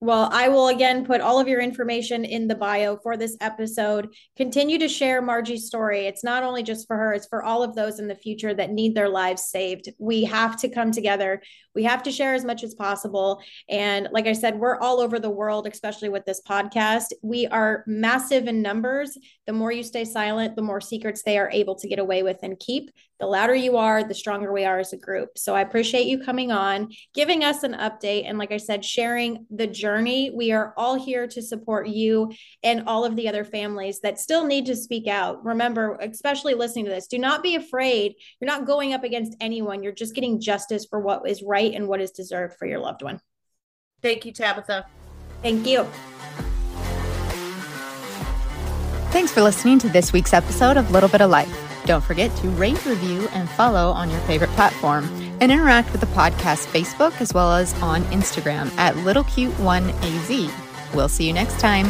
Well, 0.00 0.28
I 0.32 0.48
will 0.48 0.68
again 0.68 1.04
put 1.04 1.20
all 1.20 1.40
of 1.40 1.48
your 1.48 1.60
information 1.60 2.24
in 2.24 2.46
the 2.46 2.54
bio 2.54 2.98
for 2.98 3.16
this 3.16 3.36
episode. 3.40 4.14
Continue 4.36 4.78
to 4.78 4.86
share 4.86 5.20
Margie's 5.20 5.66
story. 5.66 6.06
It's 6.06 6.22
not 6.22 6.44
only 6.44 6.62
just 6.62 6.86
for 6.86 6.96
her, 6.96 7.14
it's 7.14 7.26
for 7.26 7.42
all 7.42 7.64
of 7.64 7.74
those 7.74 7.98
in 7.98 8.06
the 8.06 8.14
future 8.14 8.54
that 8.54 8.70
need 8.70 8.94
their 8.94 9.08
lives 9.08 9.46
saved. 9.50 9.88
We 9.98 10.22
have 10.22 10.56
to 10.58 10.68
come 10.68 10.92
together. 10.92 11.42
We 11.74 11.82
have 11.82 12.04
to 12.04 12.12
share 12.12 12.34
as 12.34 12.44
much 12.44 12.62
as 12.62 12.76
possible. 12.76 13.42
And 13.68 14.08
like 14.12 14.28
I 14.28 14.34
said, 14.34 14.60
we're 14.60 14.78
all 14.78 15.00
over 15.00 15.18
the 15.18 15.30
world, 15.30 15.66
especially 15.66 16.10
with 16.10 16.24
this 16.24 16.42
podcast. 16.48 17.06
We 17.20 17.48
are 17.48 17.82
massive 17.88 18.46
in 18.46 18.62
numbers. 18.62 19.18
The 19.48 19.52
more 19.52 19.72
you 19.72 19.82
stay 19.82 20.04
silent, 20.04 20.54
the 20.54 20.62
more 20.62 20.80
secrets 20.80 21.24
they 21.24 21.38
are 21.38 21.50
able 21.50 21.74
to 21.74 21.88
get 21.88 21.98
away 21.98 22.22
with 22.22 22.38
and 22.42 22.56
keep. 22.56 22.92
The 23.20 23.26
louder 23.26 23.54
you 23.54 23.76
are, 23.76 24.04
the 24.04 24.14
stronger 24.14 24.52
we 24.52 24.64
are 24.64 24.78
as 24.78 24.92
a 24.92 24.96
group. 24.96 25.36
So 25.36 25.54
I 25.54 25.62
appreciate 25.62 26.06
you 26.06 26.22
coming 26.22 26.52
on, 26.52 26.92
giving 27.14 27.42
us 27.42 27.64
an 27.64 27.72
update. 27.72 28.28
And 28.28 28.38
like 28.38 28.52
I 28.52 28.58
said, 28.58 28.84
sharing 28.84 29.44
the 29.50 29.66
journey. 29.66 30.30
We 30.32 30.52
are 30.52 30.72
all 30.76 30.94
here 30.94 31.26
to 31.26 31.42
support 31.42 31.88
you 31.88 32.32
and 32.62 32.84
all 32.86 33.04
of 33.04 33.16
the 33.16 33.28
other 33.28 33.44
families 33.44 34.00
that 34.00 34.20
still 34.20 34.44
need 34.44 34.66
to 34.66 34.76
speak 34.76 35.08
out. 35.08 35.44
Remember, 35.44 35.98
especially 36.00 36.54
listening 36.54 36.84
to 36.84 36.92
this, 36.92 37.08
do 37.08 37.18
not 37.18 37.42
be 37.42 37.56
afraid. 37.56 38.14
You're 38.40 38.46
not 38.46 38.66
going 38.66 38.94
up 38.94 39.02
against 39.02 39.36
anyone. 39.40 39.82
You're 39.82 39.92
just 39.92 40.14
getting 40.14 40.40
justice 40.40 40.86
for 40.88 41.00
what 41.00 41.28
is 41.28 41.42
right 41.42 41.74
and 41.74 41.88
what 41.88 42.00
is 42.00 42.12
deserved 42.12 42.54
for 42.56 42.66
your 42.66 42.78
loved 42.78 43.02
one. 43.02 43.20
Thank 44.00 44.26
you, 44.26 44.32
Tabitha. 44.32 44.86
Thank 45.42 45.66
you. 45.66 45.84
Thanks 49.10 49.32
for 49.32 49.42
listening 49.42 49.80
to 49.80 49.88
this 49.88 50.12
week's 50.12 50.32
episode 50.32 50.76
of 50.76 50.92
Little 50.92 51.08
Bit 51.08 51.22
of 51.22 51.30
Life. 51.30 51.67
Don't 51.88 52.04
forget 52.04 52.36
to 52.36 52.50
rate, 52.50 52.84
review, 52.84 53.28
and 53.32 53.48
follow 53.48 53.92
on 53.92 54.10
your 54.10 54.20
favorite 54.20 54.50
platform 54.50 55.06
and 55.40 55.50
interact 55.50 55.90
with 55.90 56.02
the 56.02 56.06
podcast 56.08 56.66
Facebook 56.66 57.18
as 57.18 57.32
well 57.32 57.54
as 57.54 57.72
on 57.80 58.02
Instagram 58.12 58.70
at 58.76 58.94
LittleCute1AZ. 58.96 60.94
We'll 60.94 61.08
see 61.08 61.26
you 61.26 61.32
next 61.32 61.58
time. 61.58 61.86